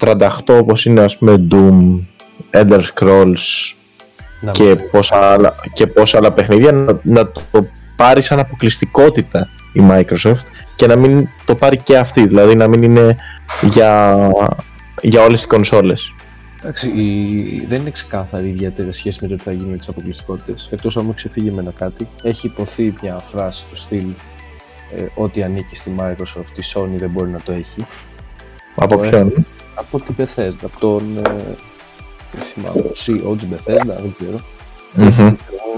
[0.00, 1.98] 38 όπως είναι ας πούμε Doom,
[2.50, 3.74] Elder Scrolls
[4.40, 7.66] Να και μην- πόσα άλλα, και πόσα άλλα παιχνίδια να, να το
[7.96, 10.44] πάρει σαν αποκλειστικότητα η Microsoft
[10.76, 13.16] και να μην το πάρει και αυτή, δηλαδή να μην είναι
[13.60, 14.16] για,
[15.02, 16.14] για όλες τις κονσόλες.
[16.62, 17.64] Εντάξει, η...
[17.66, 20.68] δεν είναι ξεκάθαρη η ιδιαίτερη σχέση με το τι θα γίνει με τις αποκλειστικότητες.
[20.70, 24.04] Εκτός αν μου ξεφύγει εμένα κάτι, έχει υποθεί μια φράση του στυλ
[24.96, 27.86] ε, ότι ανήκει στη Microsoft, η Sony δεν μπορεί να το έχει.
[28.76, 31.16] Από Το ποιον; Από την Bethesda, από τον.
[31.16, 31.56] Ε,
[32.32, 34.40] δεν θυμάμαι, CEO της Bethesda, δεν ξέρω.
[34.94, 35.36] Μμμ.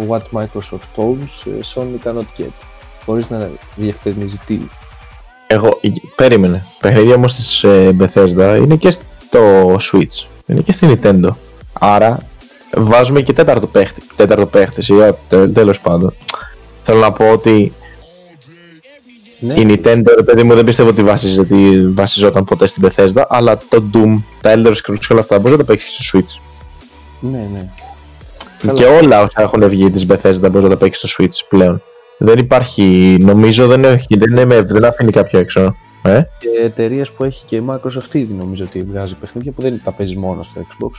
[0.08, 2.52] What Microsoft owns, ε, Sony cannot get.
[3.04, 4.58] Χωρίς να διευκρινίζει τι.
[5.46, 5.80] Εγώ,
[6.16, 6.66] περίμενε.
[6.80, 10.33] Παιχνίδια όμως της ε, Bethesda είναι και στο Switch.
[10.46, 11.28] Είναι και στη Nintendo.
[11.72, 12.26] Άρα
[12.76, 14.02] βάζουμε και τέταρτο παίχτη.
[14.16, 16.14] Τέταρτο παίχτη, ή τε, τέλος πάντων.
[16.82, 17.72] Θέλω να πω ότι
[19.40, 21.56] Ναι, η Nintendo, ρε παιδί μου, δεν πιστεύω ότι βασίζεται,
[21.94, 25.56] βασιζόταν ποτέ στην Bethesda, αλλά το Doom, τα Elder Scrolls και όλα αυτά μπορεί να
[25.56, 26.40] τα παίξεις στο Switch.
[27.20, 27.68] ναι, ναι.
[28.66, 28.72] Καλά.
[28.72, 31.82] Και όλα όσα έχουν βγει της Bethesda μπορείς να τα παίξεις στο Switch πλέον.
[32.18, 35.76] Δεν υπάρχει, νομίζω δεν, έχει, δεν, είναι, δεν αφήνει κάποιο έξω.
[36.06, 39.80] Ε; Και εταιρείες που έχει και η Microsoft ήδη νομίζω ότι βγάζει παιχνίδια που δεν
[39.84, 40.90] τα παίζει μόνο στο Xbox.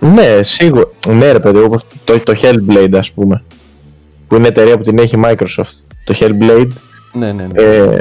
[0.00, 0.88] Ναι, σίγουρα.
[1.08, 3.44] Ναι, ρε παιδί, όπως το, το Hellblade, ας πούμε.
[4.28, 5.74] Που είναι εταιρεία που την έχει η Microsoft.
[6.04, 6.68] Το Hellblade
[7.12, 7.62] Ναι, ναι, ναι.
[7.62, 7.98] ε,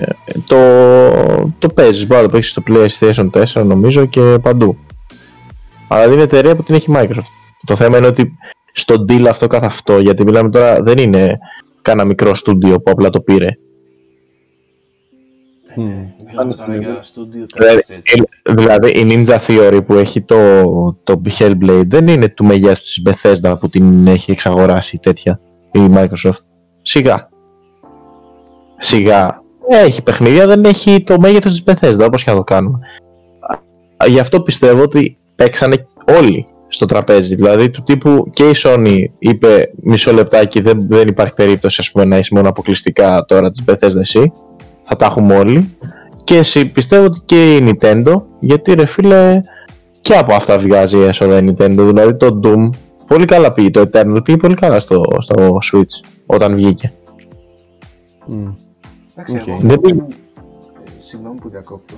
[0.47, 0.57] το,
[1.59, 3.29] το παίζεις, μπορεί να το παίξεις στο PlayStation
[3.61, 4.77] 4 νομίζω και παντού.
[5.87, 7.31] Αλλά είναι εταιρεία που την έχει η Microsoft.
[7.65, 8.37] Το θέμα είναι ότι
[8.71, 11.37] στο deal αυτό καθ' αυτό, γιατί μιλάμε τώρα δεν είναι
[11.81, 13.45] κάνα μικρό στούντιο που απλά το πήρε.
[15.75, 18.23] Δηλαδή, τεράστιο, έτσι.
[18.43, 20.37] ε, δηλαδή η Ninja Theory που έχει το,
[21.03, 25.39] το Hellblade δεν είναι του μεγέθους της Bethesda που την έχει εξαγοράσει τέτοια
[25.71, 26.43] η Microsoft.
[26.81, 27.29] Σιγά.
[28.77, 29.41] Σιγά.
[29.69, 32.79] Έχει παιχνίδια, δεν έχει το μέγεθος της Bethesda όπως και να το κάνουμε.
[33.97, 35.87] Α, Γι' αυτό πιστεύω ότι παίξανε
[36.19, 37.35] όλοι στο τραπέζι.
[37.35, 42.05] Δηλαδή του τύπου και η Sony είπε μισό λεπτάκι δεν, δεν υπάρχει περίπτωση ας πούμε,
[42.05, 44.31] να είσαι μόνο αποκλειστικά τώρα της Bethesda εσύ.
[44.93, 45.75] Θα τα έχουμε όλοι.
[46.23, 49.41] Και εσύ πιστεύω ότι και η Nintendo, γιατί ρε φίλε
[50.01, 51.75] και από αυτά βγάζει έσοδα η Nintendo.
[51.77, 52.69] Δηλαδή το Doom
[53.07, 56.91] πολύ καλά πήγε, το Eternal πήγε πολύ καλά στο, στο Switch όταν βγήκε.
[58.27, 58.47] Μμ.
[59.15, 59.47] Εντάξει, Οκ.
[59.47, 59.93] εγώ Δεν αυτό πήγε.
[59.99, 61.93] που- ε, Συγγνώμη που διακόπτω.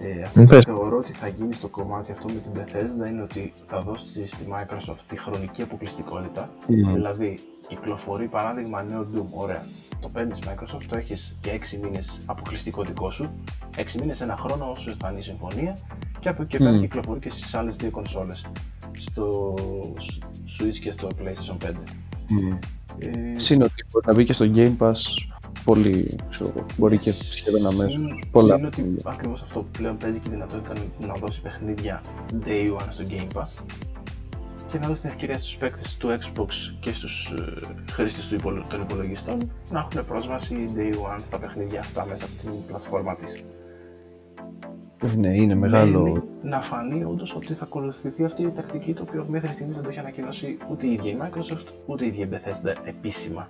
[0.00, 0.64] Ε, αυτό Μη που πες.
[0.64, 4.46] θεωρώ ότι θα γίνει στο κομμάτι αυτό με την Bethesda είναι ότι θα δώσει στη
[4.50, 6.50] Microsoft τη χρονική αποκλειστικότητα.
[6.68, 6.92] Μμ.
[6.92, 7.38] Δηλαδή,
[7.68, 9.26] κυκλοφορεί παράδειγμα νέο Doom.
[9.30, 9.62] Ωραία.
[10.00, 13.30] Το παίρνεις Microsoft, το έχεις για 6 μήνες αποκλειστικό δικό σου.
[13.76, 15.76] 6 μήνες, ένα χρόνο όσο θα είναι η συμφωνία.
[16.20, 16.78] Και από εκεί και πέρα Μμ.
[16.80, 18.46] κυκλοφορεί και στις άλλες δύο κονσόλες.
[18.92, 19.54] Στο
[20.58, 21.72] Switch και στο PlayStation 5.
[22.28, 22.52] Μμ.
[22.98, 24.92] Ε, Συν ότι μπορεί να μπει και στο Game Pass
[25.72, 27.92] πολύ, ξέρω εγώ, μπορεί και σχεδόν αμέσως.
[27.92, 29.02] Συν- Πολλά συν ότι παιχνίδια.
[29.12, 30.72] ακριβώς αυτό που πλέον παίζει και η δυνατότητα
[31.06, 32.00] να δώσει παιχνίδια
[32.46, 33.62] day one στο Game Pass
[34.72, 36.48] και να δώσει την ευκαιρία στους παίκτες του Xbox
[36.80, 41.80] και στους ε, χρήστες του υπολο- των υπολογιστών να έχουν πρόσβαση day one στα παιχνίδια
[41.80, 43.42] αυτά μέσα από την πλατφόρμα της.
[45.16, 46.02] Ναι, είναι μεγάλο.
[46.02, 49.84] Μένει να φανεί όντως ότι θα ακολουθηθεί αυτή η τακτική το οποίο μέχρι στιγμής δεν
[49.84, 53.48] το έχει ανακοινώσει ούτε η ίδια η Microsoft ούτε η ίδια η Bethesda επίσημα.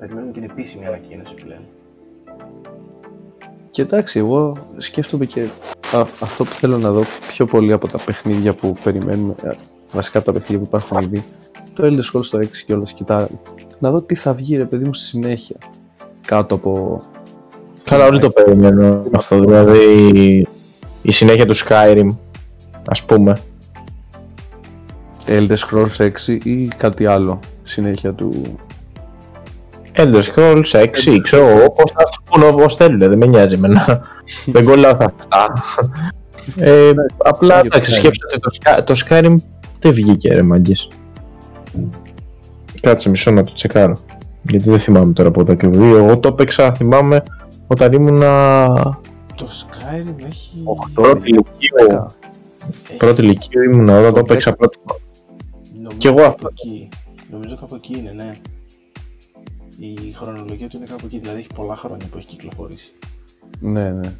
[0.00, 1.60] Περιμένουμε την επίσημη ανακοίνωση πλέον.
[3.70, 5.48] Και εντάξει, εγώ σκέφτομαι και
[5.92, 9.54] α, αυτό που θέλω να δω πιο πολύ από τα παιχνίδια που περιμένουμε, α,
[9.92, 11.24] βασικά από τα παιχνίδια που υπάρχουν ήδη,
[11.74, 13.28] το Elder Scrolls στο 6 και όλα και τα
[13.78, 15.56] να δω τι θα βγει ρε παιδί μου στη συνέχεια
[16.26, 17.02] κάτω από
[17.84, 19.40] Καλά, όλοι το περιμένουν αυτό.
[19.40, 20.46] Δηλαδή
[21.02, 22.08] η συνέχεια του Skyrim,
[22.88, 23.36] ας πούμε.
[25.26, 28.58] Elder Scrolls 6 ή κάτι άλλο συνέχεια του
[29.96, 34.00] Elder Scrolls 6, ξέρω εγώ, όπως θα σου πούνε όπως θέλουν, δεν με νοιάζει εμένα.
[34.46, 35.52] δεν κολλάω σε αυτά.
[36.56, 37.98] ε, απλά σαν εντάξει, Skyrim.
[37.98, 39.34] σκέψτε ότι το, Sky- το Skyrim
[39.80, 40.88] δεν βγήκε ρε μάγκες.
[42.80, 43.96] Κάτσε μισό να το τσεκάρω.
[44.42, 45.96] Γιατί δεν θυμάμαι τώρα πότε ακριβώς.
[45.98, 47.22] Εγώ το έπαιξα, θυμάμαι,
[47.66, 48.74] όταν ήμουνα
[49.34, 50.62] Το Skyrim έχει...
[50.94, 51.76] πρώτη ηλικίου.
[51.78, 54.98] έχει- Πρώτη ηλικίου ήμουνα όταν το έπαιξα πρώτη φορά.
[55.74, 56.48] Νομίζω Κι εγώ κάπου αυτό.
[56.50, 56.88] Εκεί.
[57.30, 58.30] Νομίζω κάπου εκεί είναι, ναι.
[59.80, 62.90] Η χρονολογία του είναι κάπου εκεί, δηλαδή έχει πολλά χρόνια που έχει κυκλοφορήσει.
[63.60, 64.12] Ναι, ναι.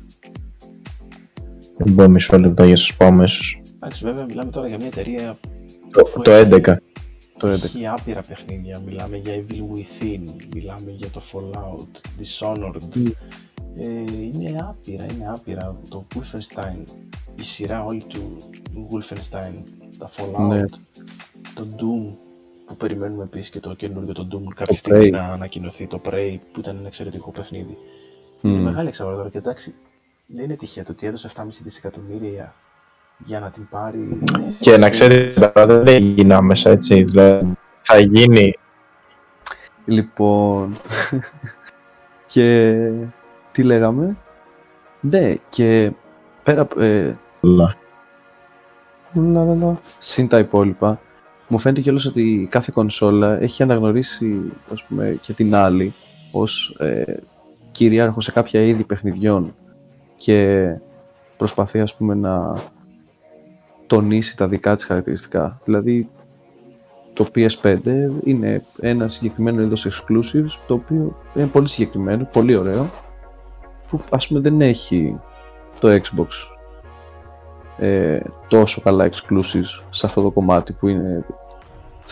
[1.76, 3.62] Δεν πω μισό λεπτό για να σας πω αμέσως.
[3.74, 5.38] Εντάξει, βέβαια μιλάμε τώρα για μια εταιρεία
[5.90, 6.76] Το, που το έχει- 11.
[7.38, 7.64] Το 11.
[7.64, 8.78] Έχει άπειρα παιχνίδια.
[8.84, 10.20] Μιλάμε για Evil Within,
[10.54, 12.96] μιλάμε για το Fallout, Dishonored.
[12.96, 13.12] Mm.
[13.76, 13.86] Ε,
[14.22, 15.76] είναι άπειρα, είναι άπειρα.
[15.88, 16.84] Το Wolfenstein,
[17.38, 18.36] η σειρά όλη του
[18.90, 19.62] Wolfenstein,
[19.98, 20.64] τα Fallout, Ναι.
[21.54, 22.16] το Doom
[22.70, 25.10] που περιμένουμε επίσης και το καινούργιο το Doom κάποια Το στιγμή Prey.
[25.10, 27.76] να ανακοινωθεί, το Prey που ήταν ένα εξαιρετικό παιχνίδι.
[28.42, 28.62] Είναι Μμμ.
[28.62, 29.74] μεγάλη εξαγορά τώρα και εντάξει,
[30.26, 32.54] δεν είναι τυχαίο το ότι έδωσε 7,5 δισεκατομμύρια
[33.24, 34.18] για να την πάρει.
[34.60, 37.02] Και να ξέρετε, τώρα δεν έγινε άμεσα έτσι.
[37.02, 37.52] Δηλαδή,
[37.82, 38.54] θα γίνει.
[39.84, 40.72] Λοιπόν.
[42.32, 42.76] και
[43.52, 44.16] τι λέγαμε;
[45.00, 45.92] Ναι, και
[46.42, 46.68] πέρα.
[46.78, 47.74] Ε, λα,
[49.12, 49.78] λα, λα.
[49.98, 51.00] Συν τα υπόλοιπα,
[51.50, 55.92] μου φαίνεται κιόλας ότι κάθε κονσόλα έχει αναγνωρίσει ας πούμε, και την άλλη
[56.32, 57.16] ως ε,
[57.70, 59.54] κυρίαρχο σε κάποια είδη παιχνιδιών
[60.16, 60.68] και
[61.36, 62.54] προσπαθεί ας πούμε να
[63.86, 65.60] τονίσει τα δικά της χαρακτηριστικά.
[65.64, 66.08] Δηλαδή
[67.12, 67.78] το PS5
[68.24, 72.90] είναι ένα συγκεκριμένο είδος exclusives το οποίο είναι πολύ συγκεκριμένο, πολύ ωραίο
[73.88, 75.18] που ας πούμε δεν έχει
[75.80, 76.26] το Xbox
[77.78, 81.24] ε, τόσο καλά exclusives σε αυτό το κομμάτι που είναι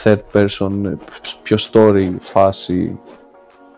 [0.04, 0.96] third person, ε,
[1.42, 2.98] πιο story φάση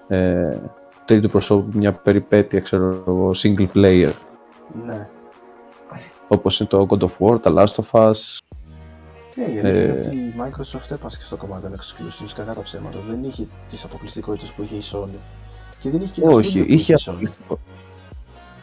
[0.09, 0.57] ε,
[1.05, 4.11] τρίτου προσώπου, μια περιπέτεια ξέρω εγώ, single player
[4.87, 5.09] Ναι.
[6.29, 8.37] όπως είναι το God of War, τα Last of Us
[9.35, 12.63] Ναι, η αλήθεια είναι Ε, ότι η Microsoft έπασχε στο κομμάτι των exclusives κατά τα
[12.63, 12.99] ψέματα.
[13.11, 15.19] Δεν είχε τις αποκλειστικότητες που είχε η Sony.
[15.81, 17.09] Και δεν είχε και τα Όχι, studio που είχε η Sony.
[17.09, 17.59] αποκλειστικό-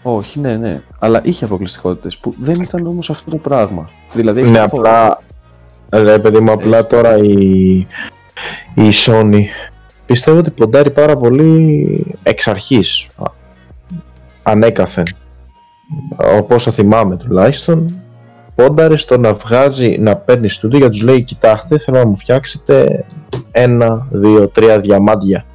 [0.04, 0.82] Όχι, ναι, ναι.
[1.00, 3.90] Αλλά είχε αποκλειστικότητες που δεν ήταν όμως αυτό το πράγμα.
[4.14, 5.06] Δηλαδή, έχει Ναι, διαφορά.
[5.06, 5.22] απλά.
[5.90, 6.88] Ρε παιδί μου, απλά Έχει.
[6.88, 7.78] τώρα η,
[8.74, 9.42] η Sony
[10.06, 13.08] πιστεύω ότι ποντάρει πάρα πολύ εξ αρχής.
[13.16, 13.32] Α,
[14.44, 15.06] Ανέκαθεν.
[16.38, 18.02] Όπως το θυμάμαι τουλάχιστον,
[18.56, 23.06] πόνταρε στο να βγάζει, να παίρνει στούντιο για τους λέει κοιτάξτε θέλω να μου φτιάξετε
[23.52, 25.46] ένα, δύο, τρία διαμάντια.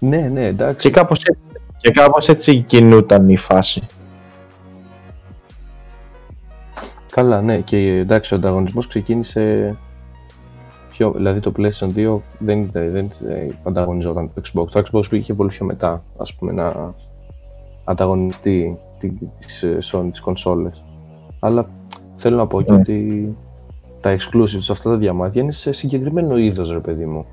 [0.00, 0.90] Ναι, ναι, Και εντάξει.
[0.90, 3.86] κάπως έτσι, και κάπως έτσι κινούταν η φάση.
[7.10, 7.58] Καλά, ναι.
[7.58, 9.76] Και εντάξει, ο ανταγωνισμός ξεκίνησε
[10.90, 11.10] πιο...
[11.16, 14.66] Δηλαδή το PlayStation 2 δεν, ήταν- δεν ε, ανταγωνιζόταν το Xbox.
[14.70, 16.94] Το Xbox είχε πολύ πιο μετά, ας πούμε, να
[17.84, 20.82] ανταγωνιστεί τη- τις ε, Sony, τις κονσόλες.
[21.40, 21.66] Αλλά
[22.16, 22.78] θέλω να πω και Ναι.
[22.78, 23.36] ότι
[24.00, 27.26] τα exclusives σε αυτά τα διαμάτια είναι σε συγκεκριμένο είδος, ρε παιδί μου.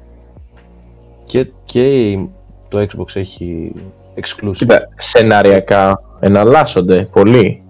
[1.25, 2.29] Και, και η-
[2.67, 3.73] το Xbox έχει
[4.15, 4.51] exclusive.
[4.55, 7.63] Κοίτα, σεναριακά εναλλάσσονται πολύ.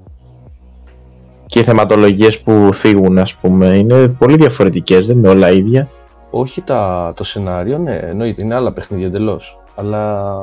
[1.55, 5.89] Και οι θεματολογίες που θίγουν, ας πούμε, είναι πολύ διαφορετικές, δεν είναι όλα ίδια.
[6.29, 9.59] Όχι τα, το σενάριο, ναι, εννοείται, είναι άλλα παιχνίδια εντελώς.
[9.75, 10.33] Αλλά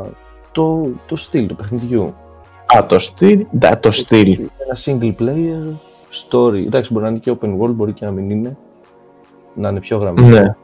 [0.53, 2.15] το, το στυλ του παιχνιδιού.
[2.77, 4.31] Α, το στυλ, ντα, το στυλ.
[4.31, 5.75] Ένα single player
[6.31, 6.67] story.
[6.67, 8.57] Εντάξει, μπορεί να είναι και open world, μπορεί και να μην είναι.
[9.55, 10.29] Να είναι πιο γραμμένο.
[10.29, 10.55] Ναι.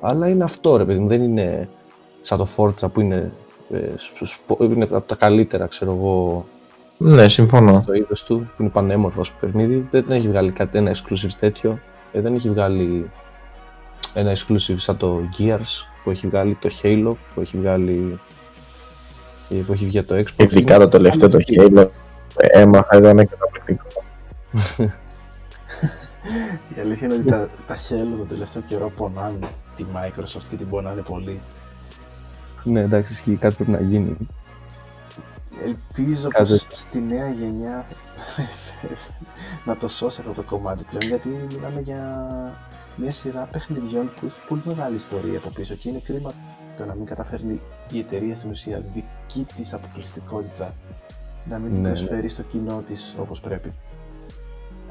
[0.00, 1.08] Αλλά είναι αυτό, ρε παιδί μου.
[1.08, 1.68] Δεν είναι
[2.20, 3.32] σαν το Forza που είναι,
[3.70, 6.44] ε, σπ- σπ- είναι από τα καλύτερα, ξέρω εγώ,
[6.98, 7.82] Ναι, συμφωνώ.
[7.86, 9.86] το είδος του, που είναι πανέμορφος ως παιχνίδι.
[9.90, 11.78] Δεν, δεν έχει βγάλει κάτι, ένα exclusive τέτοιο.
[12.12, 13.10] Ε, δεν έχει βγάλει
[14.14, 18.20] ένα exclusive σαν το Gears που έχει βγάλει το Halo, που έχει βγάλει.
[19.48, 20.42] ε, που έχει βγει για το Xbox.
[20.42, 21.86] Ειδικά το τελευταίο το Halo.
[22.36, 23.86] ε, Έμαθα, ήταν καταπληκτικό.
[26.76, 29.38] Η αλήθεια είναι ότι τα, τα Halo τον τελευταίο καιρό πονάνε
[29.76, 31.40] τη Microsoft και την πονάνε πολύ.
[32.64, 34.16] Ναι, εντάξει, ισχύει κάτι πρέπει να γίνει.
[35.64, 36.48] Ελπίζω Κάτι.
[36.50, 37.86] πως στη νέα γενιά
[39.66, 42.26] να το σώσει αυτό το κομμάτι πλέον γιατί μιλάμε για
[42.96, 46.32] μια σειρά παιχνιδιών που έχει πολύ μεγάλη ιστορία από πίσω και είναι κρίμα
[46.78, 47.60] το να μην καταφέρνει
[47.92, 50.74] η εταιρεία στην ουσία δική της αποκλειστικότητα
[51.48, 51.94] να μην την Ναι, ναι.
[51.94, 53.72] προσφέρει στο κοινό της όπως πρέπει.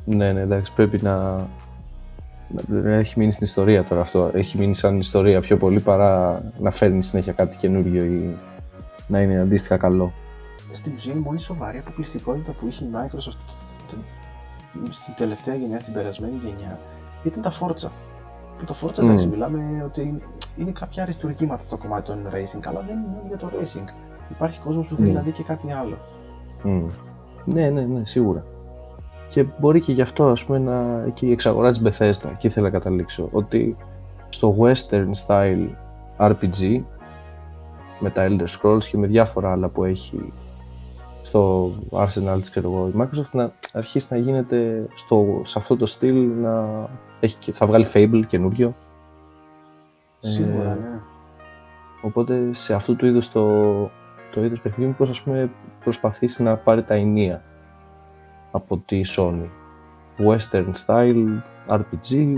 [0.06, 1.22] Ναι, ναι, εντάξει, πρέπει να.
[2.68, 4.32] να- να έχει μείνει στην ιστορία τώρα αυτό.
[4.34, 8.38] Έχει μείνει σαν ιστορία πιο πολύ παρά να φέρνει συνέχεια κάτι καινούριο ή
[9.08, 10.14] να είναι αντίστοιχα καλό.
[10.72, 13.38] Στην ουσία η μόνη σοβαρή αποκλειστικότητα που είχε η Microsoft
[13.88, 16.80] τε- στην τελευταία γενιά, στην περασμένη γενιά,
[17.24, 17.90] ήταν τα Forza.
[18.58, 19.08] Που το Forza, Μμμ.
[19.08, 20.22] εντάξει, μιλάμε ότι
[20.58, 23.88] είναι κάποια αριστουργήματα στο κομμάτι των racing, αλλά δεν είναι μόνο για το racing.
[24.32, 25.14] Υπάρχει κόσμος που θέλει Μμ.
[25.14, 25.98] να δει και κάτι άλλο.
[26.64, 26.86] Μμ.
[27.46, 28.44] Ναι, ναι, ναι, σίγουρα.
[29.30, 31.08] Και μπορεί και γι' αυτό, ας πούμε, να...
[31.10, 33.78] και η εξαγορά της Bethesda, εκεί ήθελα να καταλήξω, ότι
[34.30, 35.68] στο western style
[36.18, 36.82] RPG,
[38.00, 40.34] με τα Elder Scrolls και με διάφορα άλλα που έχει
[41.28, 45.86] στο arsenal της, ξέρω εγώ, η Microsoft να αρχίσει να γίνεται στο, σε αυτό το
[45.86, 46.66] στυλ να
[47.20, 48.76] έχει, και- θα βγάλει Fable καινούριο.
[50.20, 51.00] Σίγουρα, Ε, ναι.
[52.02, 53.62] Οπότε σε αυτού του είδους το,
[54.32, 55.50] το είδος παιχνίδι πώς ας πούμε
[55.84, 57.44] προσπαθήσει να πάρει τα ενία
[58.52, 59.48] από τη Sony.
[60.18, 62.36] Western style, RPG,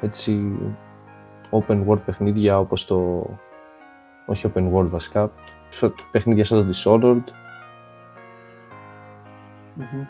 [0.00, 0.58] έτσι
[1.50, 3.26] open world παιχνίδια όπως το...
[4.26, 5.30] όχι open world βασικά,
[5.68, 7.32] σαν- παιχνίδια σαν το Dishonored.
[9.92, 10.04] Μμμ.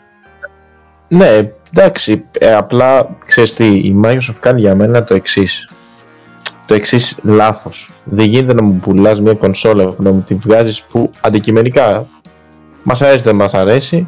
[1.07, 5.69] Ναι, εντάξει, ε, απλά ξέρεις τι, η Microsoft κάνει για μένα το εξής.
[6.65, 7.89] Το εξής λάθος.
[8.03, 12.07] Δεν γίνεται να μου πουλάς μια κονσόλα που να μου τη βγάζεις που αντικειμενικά
[12.83, 14.07] μας αρέσει δεν μας αρέσει,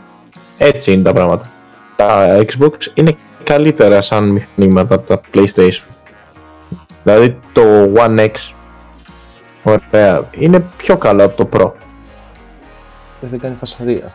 [0.57, 1.51] έτσι είναι τα πράγματα.
[1.95, 5.83] Τα Xbox είναι καλύτερα σαν μηχανήματα από τα PlayStation.
[7.03, 7.61] Δηλαδή το
[7.95, 8.31] One X,
[9.63, 11.71] ωραία, είναι πιο καλό από το Pro.
[13.21, 14.13] Ε, Δεν κάνει φασαρία.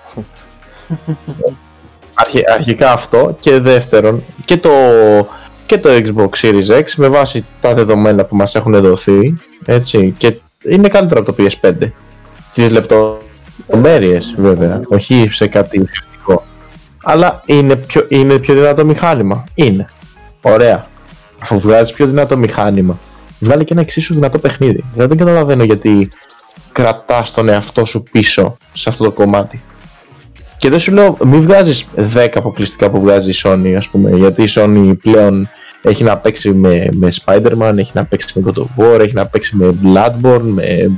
[2.15, 4.71] Αρχι- αρχικά αυτό και δεύτερον και το,
[5.67, 9.35] και το Xbox Series X με βάση τα δεδομένα που μας έχουν δοθεί
[9.65, 11.91] έτσι και είναι καλύτερο από το PS5
[12.51, 16.43] στις λεπτομέρειες βέβαια όχι σε κάτι ουσιαστικό.
[17.03, 19.45] Αλλά είναι πιο, είναι πιο δυνατό μηχάνημα.
[19.55, 19.89] Είναι.
[20.43, 20.87] Ωραία.
[21.39, 22.99] Αφού βγάζεις πιο δυνατό μηχάνημα
[23.41, 24.85] βγάλει και ένα εξίσου δυνατό παιχνίδι.
[24.93, 26.09] Δηλαδή δεν καταλαβαίνω γιατί
[26.73, 29.63] κρατάς τον εαυτό σου πίσω σε αυτό το κομμάτι
[30.59, 34.11] και δεν σου λέω, μην βγάζεις 10 αποκλειστικά που βγάζει η Sony, ας πούμε.
[34.11, 35.49] Γιατί η Sony πλέον
[35.83, 39.27] έχει να παίξει με, με Spider-Man, έχει να παίξει με God of War, έχει να
[39.27, 40.91] παίξει με Bloodborne, με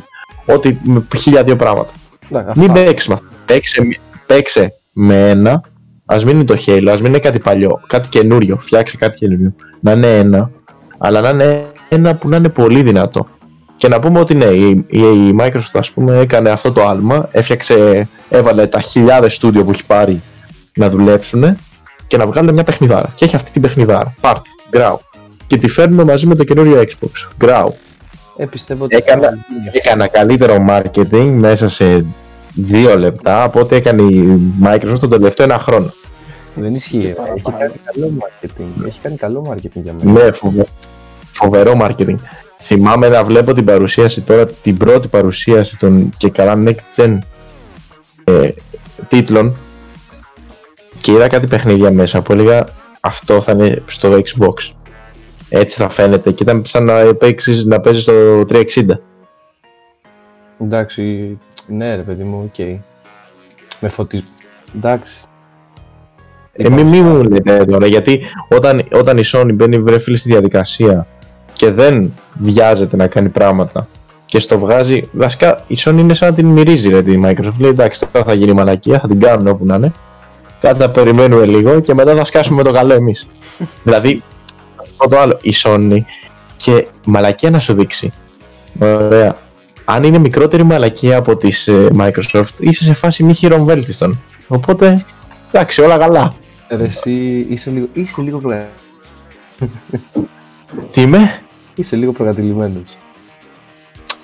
[0.46, 0.76] ό,τι.
[0.82, 1.90] με χίλια δύο πράγματα.
[2.30, 2.82] Εντάξει, Μην αυτά.
[2.84, 3.26] παίξει με αυτό.
[3.46, 3.80] Παίξε,
[4.26, 5.62] παίξε με ένα,
[6.06, 8.58] ας μην είναι το Halo, ας μην είναι κάτι παλιό, κάτι καινούριο.
[8.61, 9.54] Φτιάξε κάτι καινούριο.
[9.80, 10.50] Να είναι ένα,
[10.98, 13.28] αλλά να είναι ένα που να είναι πολύ δυνατό.
[13.81, 17.28] Και να πούμε ότι ναι, η, η, η Microsoft ας πούμε έκανε αυτό το άλμα,
[17.33, 20.20] έφτιαξε, έβαλε τα χιλιάδες στούντιο που έχει πάρει
[20.76, 21.57] να δουλέψουν
[22.07, 23.09] και να βγάλουν μια παιχνιδάρα.
[23.14, 24.14] Και έχει αυτή την παιχνιδάρα.
[24.20, 25.01] Πάρτι, γκράου.
[25.47, 27.11] Και τη φέρνουμε μαζί με το καινούριο Xbox.
[27.39, 27.74] Γκράου.
[28.37, 29.78] Ε, πιστεύω ότι Έκανα- θα γίνει αυτό.
[29.83, 32.05] Έκανα καλύτερο marketing μέσα σε
[32.55, 35.93] δύο λεπτά από ό,τι έκανε η Microsoft τον τελευταίο ένα χρόνο.
[36.55, 37.01] Δεν ισχύει.
[37.03, 37.12] ρε.
[37.12, 37.37] παραπάνω.
[37.37, 38.87] Έχει κάνει καλό marketing.
[38.87, 40.12] Έχει κάνει καλό marketing για μένα.
[40.24, 40.68] Ναι, φοβε-
[41.33, 42.16] φοβερό marketing.
[42.62, 47.18] Θυμάμαι να βλέπω την παρουσίαση τώρα, την πρώτη παρουσίαση των και καλά next gen
[48.24, 48.50] ε,
[49.08, 49.56] τίτλων
[51.00, 52.66] και είδα κάτι παιχνίδια μέσα που έλεγα
[53.00, 54.74] αυτό θα είναι στο Xbox.
[55.48, 58.64] Έτσι θα φαίνεται και ήταν σαν να, παίξεις, να παίζεις στο 360.
[60.61, 62.66] Εντάξει, ναι ρε παιδί μου, οκ.
[63.80, 64.28] Με φωτισμό.
[64.76, 65.24] Εντάξει.
[66.52, 70.28] Ε, μη, μη μου λέτε τώρα, γιατί όταν, όταν η Sony μπαίνει βρε φίλε στη
[70.28, 71.06] διαδικασία
[71.61, 73.88] και δεν βιάζεται να κάνει πράγματα
[74.26, 77.70] και στο βγάζει, βασικά η Sony είναι σαν να την μυρίζει ρε τη Microsoft, λέει
[77.70, 79.92] εντάξει τώρα θα γίνει μαλακία, θα την κάνουν όπου να είναι,
[80.61, 83.26] κάτσε να περιμένουμε λίγο και μετά θα σκάσουμε το καλό εμείς.
[83.84, 84.22] δηλαδή,
[84.80, 85.98] αυτό το άλλο, η Sony
[86.56, 88.12] και μαλακία να σου δείξει,
[88.80, 89.36] ωραία,
[89.84, 94.18] αν είναι μικρότερη μαλακία από τις ε, Microsoft, είσαι σε φάση μη χειρομβέλτιστον.
[94.48, 95.04] Οπότε,
[95.52, 96.32] εντάξει, όλα καλά.
[96.68, 98.68] Ρε, εσύ είσαι λίγο, είσαι λίγο, προγα...
[100.92, 101.40] Τι είμαι,
[101.81, 102.99] είσαι λίγο προκατηλημένος.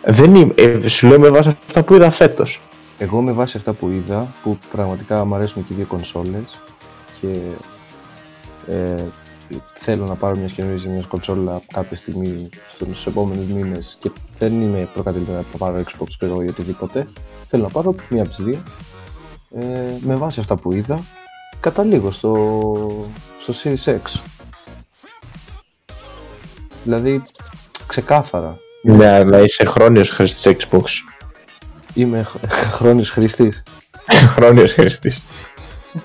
[0.05, 2.61] δεν είμαι, ε, σου λέω με βάση αυτά που είδα φέτος.
[2.99, 6.61] Εγώ με βάση αυτά που είδα, που πραγματικά μου αρέσουν και οι δύο κονσόλες
[7.21, 7.41] και
[8.73, 9.05] ε,
[9.75, 14.89] θέλω να πάρω μια καινούργια μια κονσόλα κάποια στιγμή στους επόμενους μήνες και δεν είμαι
[14.95, 17.09] προκατηλημένος να πάρω Xbox και εγώ ή οτιδήποτε.
[17.45, 18.63] Θέλω να πάρω μία από τις δύο.
[19.61, 19.65] Ε,
[20.01, 21.01] με βάση αυτά που είδα,
[21.61, 23.07] καταλήγω στο,
[23.39, 24.21] στο Series X.
[26.87, 27.23] Δηλαδή,
[27.87, 28.59] ξεκάθαρα.
[28.83, 30.83] Ναι, αλλά είσαι χρόνιος χρήστης Xbox.
[31.95, 32.37] Είμαι χ-
[32.79, 33.63] χρόνιος χρηστής.
[34.35, 35.21] χρόνιος χρήστης.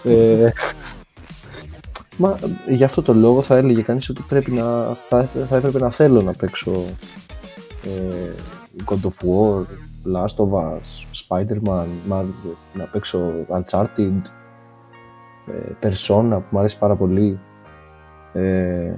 [0.03, 0.49] Ε,
[2.17, 5.89] μα για αυτό το λόγο θα έλεγε κανείς ότι πρέπει να, θα, θα έπρεπε να
[5.89, 6.71] θέλω να παίξω
[7.84, 8.32] ε,
[8.86, 9.65] God of War,
[10.15, 10.82] Last of Us,
[11.27, 13.19] Spider-Man, Marvel, να παίξω
[13.55, 14.21] Uncharted,
[15.47, 17.39] ε, Persona που μου αρέσει πάρα πολύ,
[18.34, 18.93] ε,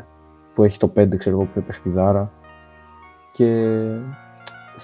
[0.53, 2.31] που έχει το 5 ξέρω εγώ που είναι παιχνιδάρα
[3.31, 3.77] και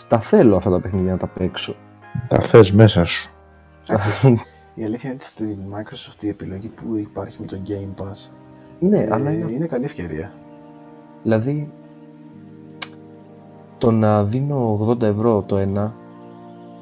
[0.07, 1.75] τα θέλω αυτά τα παιχνίδια να τα παίξω.
[2.27, 3.29] Τα θες μέσα σου.
[4.75, 8.31] Η αλήθεια είναι ότι στη Microsoft η επιλογή που υπάρχει με το Game Pass
[8.79, 10.31] ναι, ε, αλλά είναι είναι καλή ευκαιρία.
[11.23, 11.71] Δηλαδή,
[13.77, 15.93] το να δίνω 80 ευρώ το ένα,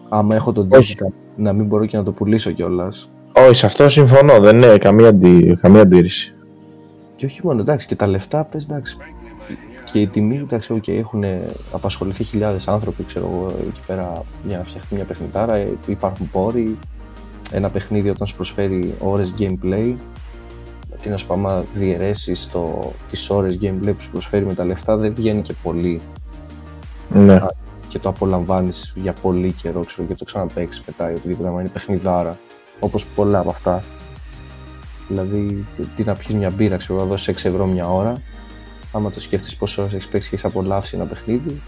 [0.09, 0.95] άμα έχω το Όχι.
[0.99, 3.09] digital, να μην μπορώ και να το πουλήσω κιόλας.
[3.33, 5.57] Όχι, σε αυτό συμφωνώ, δεν είναι καμία, αντι...
[5.61, 6.35] καμία αντίρρηση.
[7.17, 8.97] Και όχι μόνο, εντάξει, και τα λεφτά, πες εντάξει.
[9.91, 11.23] Και η τιμή, εντάξει, ok, έχουν
[11.71, 16.77] απασχοληθεί χιλιάδες άνθρωποι, ξέρω εγώ, εκεί πέρα για να φτιαχτεί μια παιχνιδάρα, ε, υπάρχουν πόροι,
[17.51, 19.93] ένα παιχνίδι όταν σου προσφέρει ώρες gameplay,
[21.01, 24.65] τι να σου πω, άμα διαιρέσεις το, τις ώρες gameplay που σου προσφέρει με τα
[24.65, 26.01] λεφτά, δεν βγαίνει και πολύ
[27.09, 27.39] Ναι.
[27.87, 31.69] και το απολαμβάνεις για πολύ καιρό, ξέρω, και το ξαναπέξει μετά ή οτιδήποτε, άμα είναι
[31.69, 32.37] παιχνιδάρα.
[32.79, 33.83] Όπως πολλά από αυτά.
[35.07, 38.21] Δηλαδή, τι να πιεις μια μπύρα, ξέρω, να δώσεις 6 ευρώ μια ώρα.
[38.91, 41.61] Άμα το σκέφτεσαι πόσο ώρε έχεις παίξει και έχεις απολαύσει ένα παιχνίδι,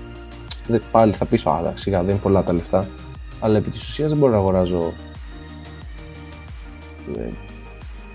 [0.68, 2.88] δε- πάλι θα πεις: Άρα, σιγά δεν είναι πολλά τα λεφτά.
[3.40, 4.94] Αλλά επί της ουσίας δεν μπορώ να αγοράζω
[7.18, 7.30] ε,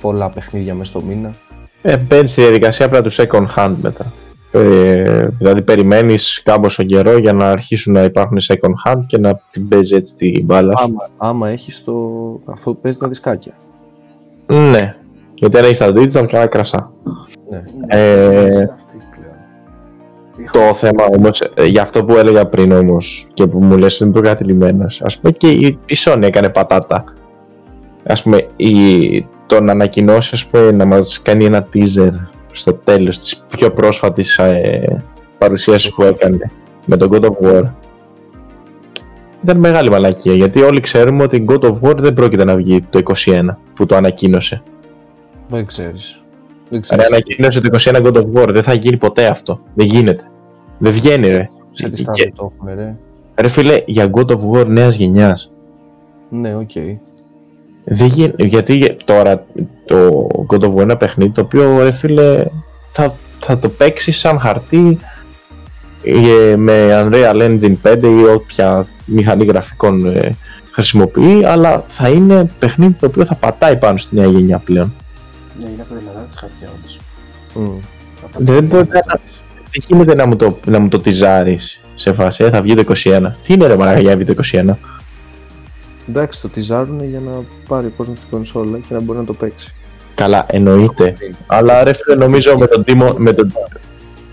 [0.01, 1.35] πολλά παιχνίδια μέσα στο μήνα.
[1.83, 4.13] Ε, μπαίνεις στη διαδικασία απλά του second hand μετά.
[4.53, 9.69] Ε, δηλαδή περιμένεις κάμποσο καιρό για να αρχίσουν να υπάρχουν second hand και να την
[9.69, 10.85] παίζεις έτσι την μπάλα σου.
[10.85, 11.93] Άμα, άμα έχεις το.
[12.45, 13.53] αυτό που παίζεις τα δισκάκια.
[14.47, 14.97] Ναι.
[15.35, 16.93] Γιατί αν έχεις τα digital, καλά κρασά.
[17.51, 17.63] Ναι.
[17.87, 18.97] Ε, Αυτή
[20.37, 20.51] πλέον.
[20.53, 24.87] Το θέμα όμως, για αυτό που έλεγα πριν όμως και που μου λες είναι προκατηλημένο,
[25.01, 27.05] ας πούμε και η, η Sony έκανε πατάτα.
[28.07, 32.11] Α πούμε, η, το να ανακοινώσει, ας πούμε, να μας κάνει ένα teaser
[32.53, 35.03] στο τέλος της πιο πρόσφατης ε,
[35.39, 36.51] παρουσίασης που έκανε
[36.85, 37.63] με τον God of War.
[39.43, 43.01] Ήταν μεγάλη μαλακία γιατί όλοι ξέρουμε ότι God of War δεν πρόκειται να βγει το
[43.27, 43.41] 21
[43.75, 44.63] που το ανακοίνωσε.
[45.49, 46.23] Δεν ξέρεις.
[46.69, 49.61] Δεν Αν ξέρεις ανακοίνωσε το 21 God of War δεν θα γίνει ποτέ αυτό.
[49.75, 50.31] Δεν γίνεται.
[50.79, 51.49] Δεν βγαίνει ρε.
[51.71, 52.97] σε τι Και- στάδιο το έχουμε, ρε.
[53.41, 55.51] Ρε φίλε, για God of War νέας γενιάς.
[56.29, 56.73] Ναι, οκ.
[57.85, 59.45] Δεν γι- γιατί τώρα
[59.85, 62.45] το God of War είναι ένα παιχνίδι το οποίο ρε φίλε
[62.93, 64.99] θα, θα το παίξει σαν χαρτί
[66.03, 70.37] ε, με Unreal Engine 5 ή όποια μηχανή γραφικών ε,
[70.73, 74.95] χρησιμοποιεί αλλά θα είναι παιχνίδι το οποίο θα πατάει πάνω στη νέα γενιά πλέον.
[75.61, 77.01] Ναι, είναι από τα δυνατά της χαρτιά όντως.
[77.55, 77.79] Μμ.
[78.39, 79.21] Δεν μπορεί να-
[79.71, 82.81] Δεν γίνεται να μου το, να μου το τυζάρεις σε φάση, ε, θα βγει το
[82.81, 83.37] 21.
[83.47, 84.79] Τι είναι ρε μαλάκα για να βγει το 21.
[86.09, 87.31] Εντάξει, το τυζάρουν για να
[87.69, 89.75] πάρει κόσμος στην κονσόλα και να μπορεί να το παίξει.
[90.15, 91.15] Καλά, εννοείται.
[91.47, 93.15] Αλλά ρε φίλε, νομίζω με τον Demon...
[93.17, 93.53] Με τον...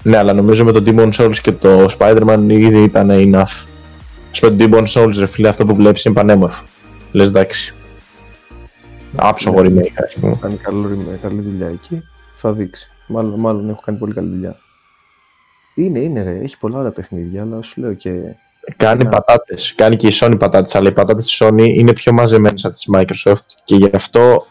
[0.03, 3.65] Ναι, αλλά νομίζω με τον Demon Souls και το Spider-Man ήδη ήταν enough.
[4.31, 6.63] Ας πούμε, το Demon Souls, ρε φίλε, αυτό που βλέπεις είναι πανέμορφο.
[7.11, 7.73] Λες εντάξει.
[9.15, 10.37] Άψογο remake, ας πούμε.
[10.41, 12.01] Κάνει καλό, ρημέ- καλή δουλειά εκεί.
[12.35, 12.91] Θα δείξει.
[13.07, 14.55] Μάλλον, μάλλον έχω κάνει πολύ καλή δουλειά.
[15.75, 16.39] Είναι, είναι ρε.
[16.43, 18.11] Έχει πολλά ωραία παιχνίδια, αλλά σου λέω και.
[18.77, 19.09] Κάνει Ναι.
[19.09, 19.73] πατάτες.
[19.77, 22.87] Κάνει και η Sony πατάτες, αλλά οι πατάτες της Sony είναι πιο μαζεμένες από τις
[22.93, 24.45] Microsoft και γι' αυτό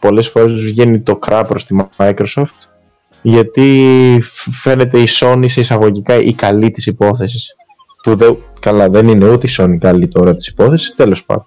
[0.00, 2.68] πολλές φορές βγαίνει το κρά προς τη Microsoft
[3.22, 7.54] γιατί φ- φαίνεται η Sony σε εισαγωγικά η καλή της υπόθεσης.
[8.02, 11.44] Που δεν, καλά δεν είναι ούτε η Sony καλή τώρα της υπόθεσης, τέλος πάντων.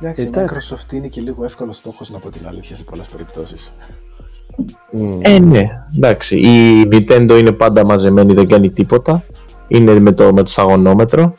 [0.00, 0.74] Εντάξει, η Εντάξει.
[0.74, 3.72] Microsoft είναι και λίγο εύκολος στόχος να πω την αλήθεια σε πολλές περιπτώσεις.
[4.92, 5.18] Μμ.
[5.22, 6.38] Ε, ναι, εντάξει.
[6.38, 9.24] Η Nintendo είναι πάντα μαζεμένη, δεν κάνει τίποτα.
[9.68, 11.34] Είναι με το, με το σταγονόμετρο.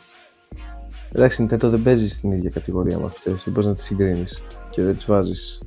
[1.12, 3.42] Εντάξει, η Nintendo δεν παίζεις στην ίδια κατηγορία με αυτές.
[3.44, 4.40] Δεν μπορείς να τις συγκρίνεις
[4.70, 5.60] και δεν τις βάζεις.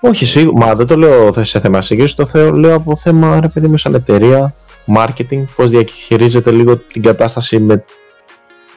[0.00, 3.40] Όχι, σίγουρα, μα δεν το λέω θε- σε θέμα σύγκριση, το θεω- λέω από θέμα
[3.40, 4.54] ρε παιδί μου σαν εταιρεία,
[4.96, 7.84] marketing, πώς διαχειρίζεται λίγο την κατάσταση με,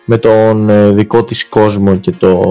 [0.05, 2.43] με τον ε, δικό της κόσμο και το,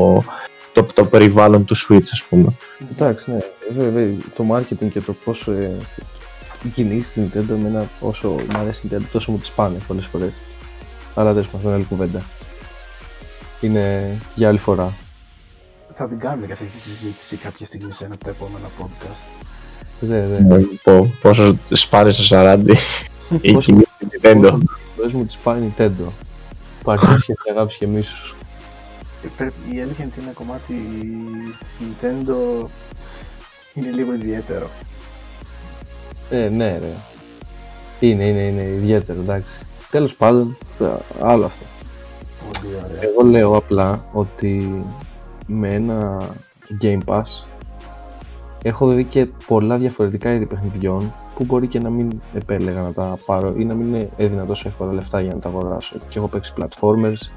[0.82, 2.52] το, το περιβάλλον του Switch ας πούμε.
[2.92, 3.38] Εντάξει, ναι.
[3.82, 5.76] Βέβαια, το marketing και το πόσο ε,
[6.72, 10.32] κινήσεις της Nintendo, εμένα όσο μου αρέσει η Nintendo, τόσο μου τη πάνε πολλές φορές.
[11.14, 12.22] Αλλά δεν αυτό είναι άλλη κουβέντα.
[13.60, 14.92] Είναι για άλλη φορά.
[15.96, 19.22] Θα την κάνουμε και αυτή τη συζήτηση κάποια στιγμή σε ένα από τα επόμενα podcast.
[20.00, 20.54] Δε, δε.
[20.56, 22.58] Ε, πω- πόσο σπάνε στο 40
[23.40, 24.40] η Πόσο- κοινή της Nintendo.
[24.40, 24.60] Πόσο
[24.96, 26.10] πολλές μου τη πάει η Nintendo.
[26.80, 28.36] Υπάρχει σχέση αγάπη και μίσου.
[29.24, 30.74] Ε, πρέπει- Η αλήθεια είναι ότι ένα κομμάτι
[31.58, 32.66] της Nintendo
[33.74, 34.66] είναι λίγο ιδιαίτερο.
[36.30, 36.92] Ε, ναι, ρε.
[38.00, 39.66] Είναι, είναι, είναι ιδιαίτερο, εντάξει.
[39.90, 40.84] Τέλος πάντων, ε,
[41.22, 41.64] άλλο αυτό.
[42.42, 43.02] Πολύ ωραία.
[43.10, 44.84] Εγώ λέω απλά ότι
[45.46, 46.18] με ένα
[46.82, 47.46] Game Pass
[48.62, 53.18] έχω δει και πολλά διαφορετικά είδη παιχνιδιών που μπορεί και να μην επέλεγα να τα
[53.26, 55.96] πάρω ή να μην είναι έδινα τόσο εύκολα λεφτά για να τα αγοράσω.
[56.08, 57.30] Και έχω παίξει platformers,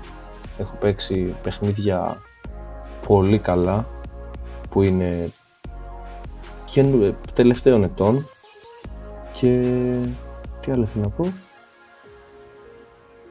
[0.58, 2.22] έχω παίξει παιχνίδια
[3.08, 3.86] πολύ καλά
[4.70, 5.32] που είναι
[6.66, 6.86] και
[7.34, 8.28] τελευταίων ετών
[9.32, 9.62] και
[10.62, 11.34] τι άλλο θέλω να πω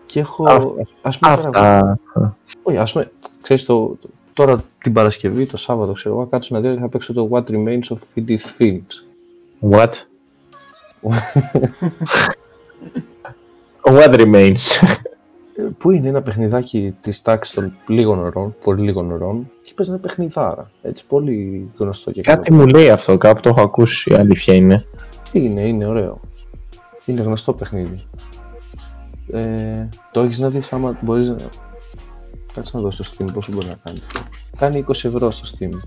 [0.07, 0.57] και έχω Α,
[1.03, 2.37] ας πούμε τώρα- Αυτά.
[2.63, 3.11] όχι, ας πούμε,
[3.43, 6.89] ξέρεις το, το- τώρα την Παρασκευή, το Σάββατο, ξέρω εγώ, κάτσε να δει ότι θα
[6.89, 9.03] παίξω το What Remains of Edith Finch.
[9.71, 9.91] What?
[13.97, 14.83] What remains?
[15.67, 19.93] Ε, Που είναι ένα παιχνιδάκι της τάξης των λίγων ωρών, πολύ λίγων ωρών, και παίζει
[19.93, 20.71] ένα παιχνιδάρα.
[20.83, 22.61] Έτσι, πολύ γνωστό και Κάτι καλό.
[22.63, 24.85] μου λέει αυτό, κάπου το έχω ακούσει, η αλήθεια είναι.
[25.33, 26.21] Είναι, είναι ωραίο.
[27.05, 28.03] Είναι γνωστό παιχνίδι.
[29.33, 31.37] Ε, το έχεις να δεις άμα μπορείς να...
[32.55, 34.01] Κάτσε να δω στο Steam πόσο μπορεί να κάνει.
[34.59, 35.79] Κάνει 20 ευρώ στο Steam.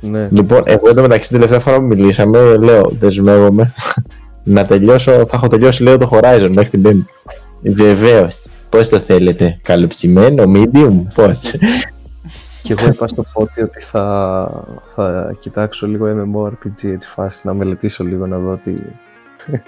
[0.00, 0.28] Ναι.
[0.30, 3.74] Λοιπόν, εγώ εδώ μεταξύ την τελευταία φορά που μιλήσαμε, λέω, δεσμεύομαι
[4.44, 7.10] να τελειώσω, θα έχω τελειώσει λέω το Horizon μέχρι την Πέμπτη.
[7.62, 8.46] Βεβαίως.
[8.72, 11.54] Πώς το θέλετε, καλοψημένο, medium, πώς;
[12.62, 14.64] Και εγώ είπα στο πότι ότι θα,
[14.94, 18.74] θα κοιτάξω λίγο MMORPG έτσι φάση, να μελετήσω λίγο να δω τι...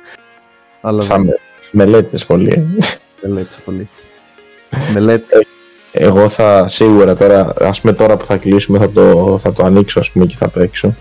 [0.81, 1.33] Αλλά Θα δεν με,
[1.73, 2.67] μελέτης πολύ.
[3.23, 3.89] μελέτησα πολύ.
[4.93, 5.47] Μελέτη.
[5.93, 10.01] Εγώ θα σίγουρα τώρα, ας πούμε τώρα που θα κλείσουμε θα το, θα το ανοίξω
[10.01, 10.95] ας πούμε και θα παίξω.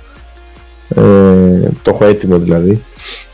[0.95, 2.83] Ε, το έχω έτοιμο δηλαδή.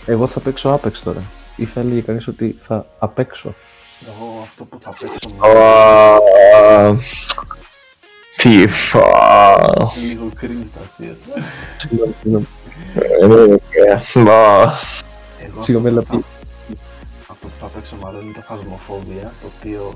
[0.06, 1.22] Εγώ θα παίξω Apex τώρα.
[1.56, 3.56] Ή θα έλεγε κανείς ότι θα απέξω.
[4.08, 6.96] Εγώ αυτό που θα παίξω Α,
[8.38, 9.00] Τι φα...
[9.98, 11.16] λίγο cringe τα αστεία.
[11.78, 12.48] Συγγνώμη, συγγνώμη.
[12.96, 14.78] Ε, μα,
[15.46, 16.22] Εγώ Συγγνώμη, αλλά αυτό,
[17.30, 19.94] αυτό που θα παίξω μάλλον είναι το Phasmophobia, το οποίο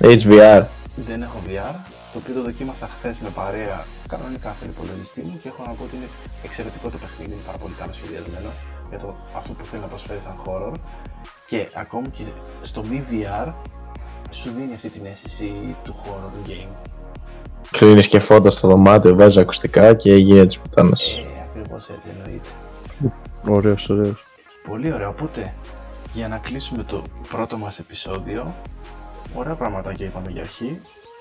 [0.00, 0.62] HVR.
[0.96, 1.74] δεν έχω VR,
[2.12, 5.82] το οποίο το δοκίμασα χθες με παρέα κανονικά στον υπολογιστή μου και έχω να πω
[5.84, 6.08] ότι είναι
[6.42, 8.50] εξαιρετικό το παιχνίδι, είναι πάρα πολύ καλό σχεδιασμένο
[8.90, 10.74] για το, αυτό που θέλει να προσφέρει σαν horror
[11.52, 12.24] και ακόμη και
[12.62, 13.52] στο μη VR
[14.30, 16.68] σου δίνει αυτή την αίσθηση του horror game.
[17.70, 21.02] Κλείνεις και φώτα στο δωμάτιο, βάζεις ακουστικά και έγινε της πουτάνας.
[21.02, 22.48] Ε, ακριβώς έτσι εννοείται.
[23.48, 24.24] Ωραίος, ωραίος.
[24.68, 25.54] Πολύ ωραία, οπότε
[26.12, 28.54] για να κλείσουμε το πρώτο μας επεισόδιο
[29.34, 30.80] Ωραία πραγματάκια είπαμε για αρχή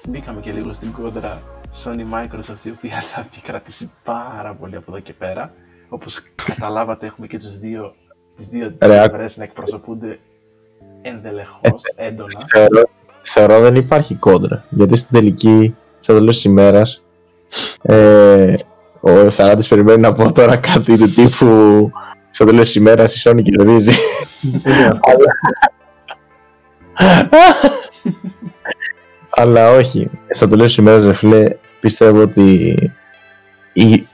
[0.09, 1.41] Μπήκαμε και λίγο στην κόντρα
[1.83, 5.53] Sony Microsoft η οποία θα επικρατήσει πάρα πολύ από εδώ και πέρα
[5.89, 7.95] Όπως καταλάβατε έχουμε και τους δύο
[8.41, 10.19] τις δύο Ρε, πλευρές να εκπροσωπούνται
[11.01, 12.83] ενδελεχώς, έντονα Θεωρώ,
[13.23, 14.65] θεωρώ δεν υπάρχει κόντρα.
[14.69, 17.03] Γιατί στην τελική, στο τέλος της ημέρας,
[17.81, 18.53] ε,
[18.99, 21.91] ο Σαράτης περιμένει να πω τώρα κάτι του τύπου
[22.31, 23.91] στο τέλος της ημέρας η Sony κερδίζει.
[29.29, 30.09] Αλλά όχι.
[30.29, 31.43] Στο τέλος της ημέρας, ρε φίλε,
[31.79, 32.75] πιστεύω ότι
[33.73, 34.05] οι,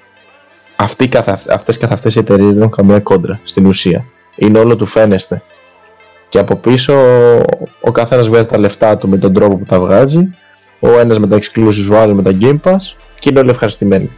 [0.75, 4.05] αυτοί καθα, αυτές καθ' αυτές οι εταιρείες δεν έχουν καμία κόντρα στην ουσία.
[4.38, 5.41] Είναι όλο του φαίνεστε.
[6.29, 6.93] Και από πίσω
[7.81, 10.29] ο καθένας βγάζει τα λεφτά του με τον τρόπο που τα βγάζει.
[10.79, 14.11] Ο ένας με τα exclusives, ο άλλος με τα Game Pass και είναι όλοι ευχαριστημένοι.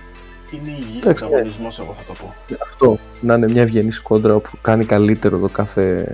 [0.52, 2.98] Είναι υγιής Εντάξει, ανταγωνισμός εγώ θα το πω Αυτό.
[3.22, 6.14] Να είναι μια ευγενή κόντρα όπου κάνει καλύτερο το κάθε,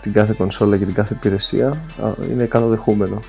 [0.00, 1.68] την κάθε κονσόλα και την κάθε υπηρεσία.
[2.02, 3.20] α, Είναι καλοδεχούμενο.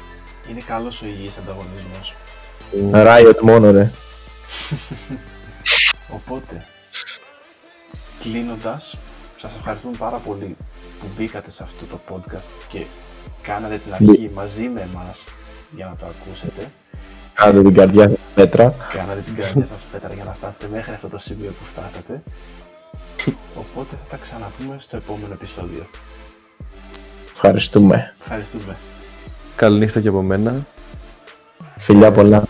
[0.49, 2.15] Είναι καλός ο υγιής ανταγωνισμός
[2.91, 3.91] Riot μόνο ρε.
[6.09, 6.65] Οπότε,
[8.21, 8.97] κλείνοντας,
[9.41, 10.55] σας ευχαριστούμε πάρα πολύ
[10.99, 12.85] που μπήκατε σε αυτό το podcast και
[13.41, 15.23] κάνατε την αρχή μαζί με εμάς
[15.75, 16.71] για να το ακούσετε.
[17.33, 18.75] Κάντε την καρδιά σας πέτρα.
[18.93, 22.23] Κάνατε την καρδιά σας πέτρα για να φτάσετε μέχρι αυτό το σημείο που φτάσατε.
[23.55, 25.85] Οπότε θα τα ξαναπούμε στο επόμενο επεισόδιο.
[27.33, 28.13] Ευχαριστούμε.
[28.19, 28.75] Ευχαριστούμε.
[29.55, 30.65] Καληνύχτα και από μένα.
[31.77, 32.43] Φιλιά πολλά.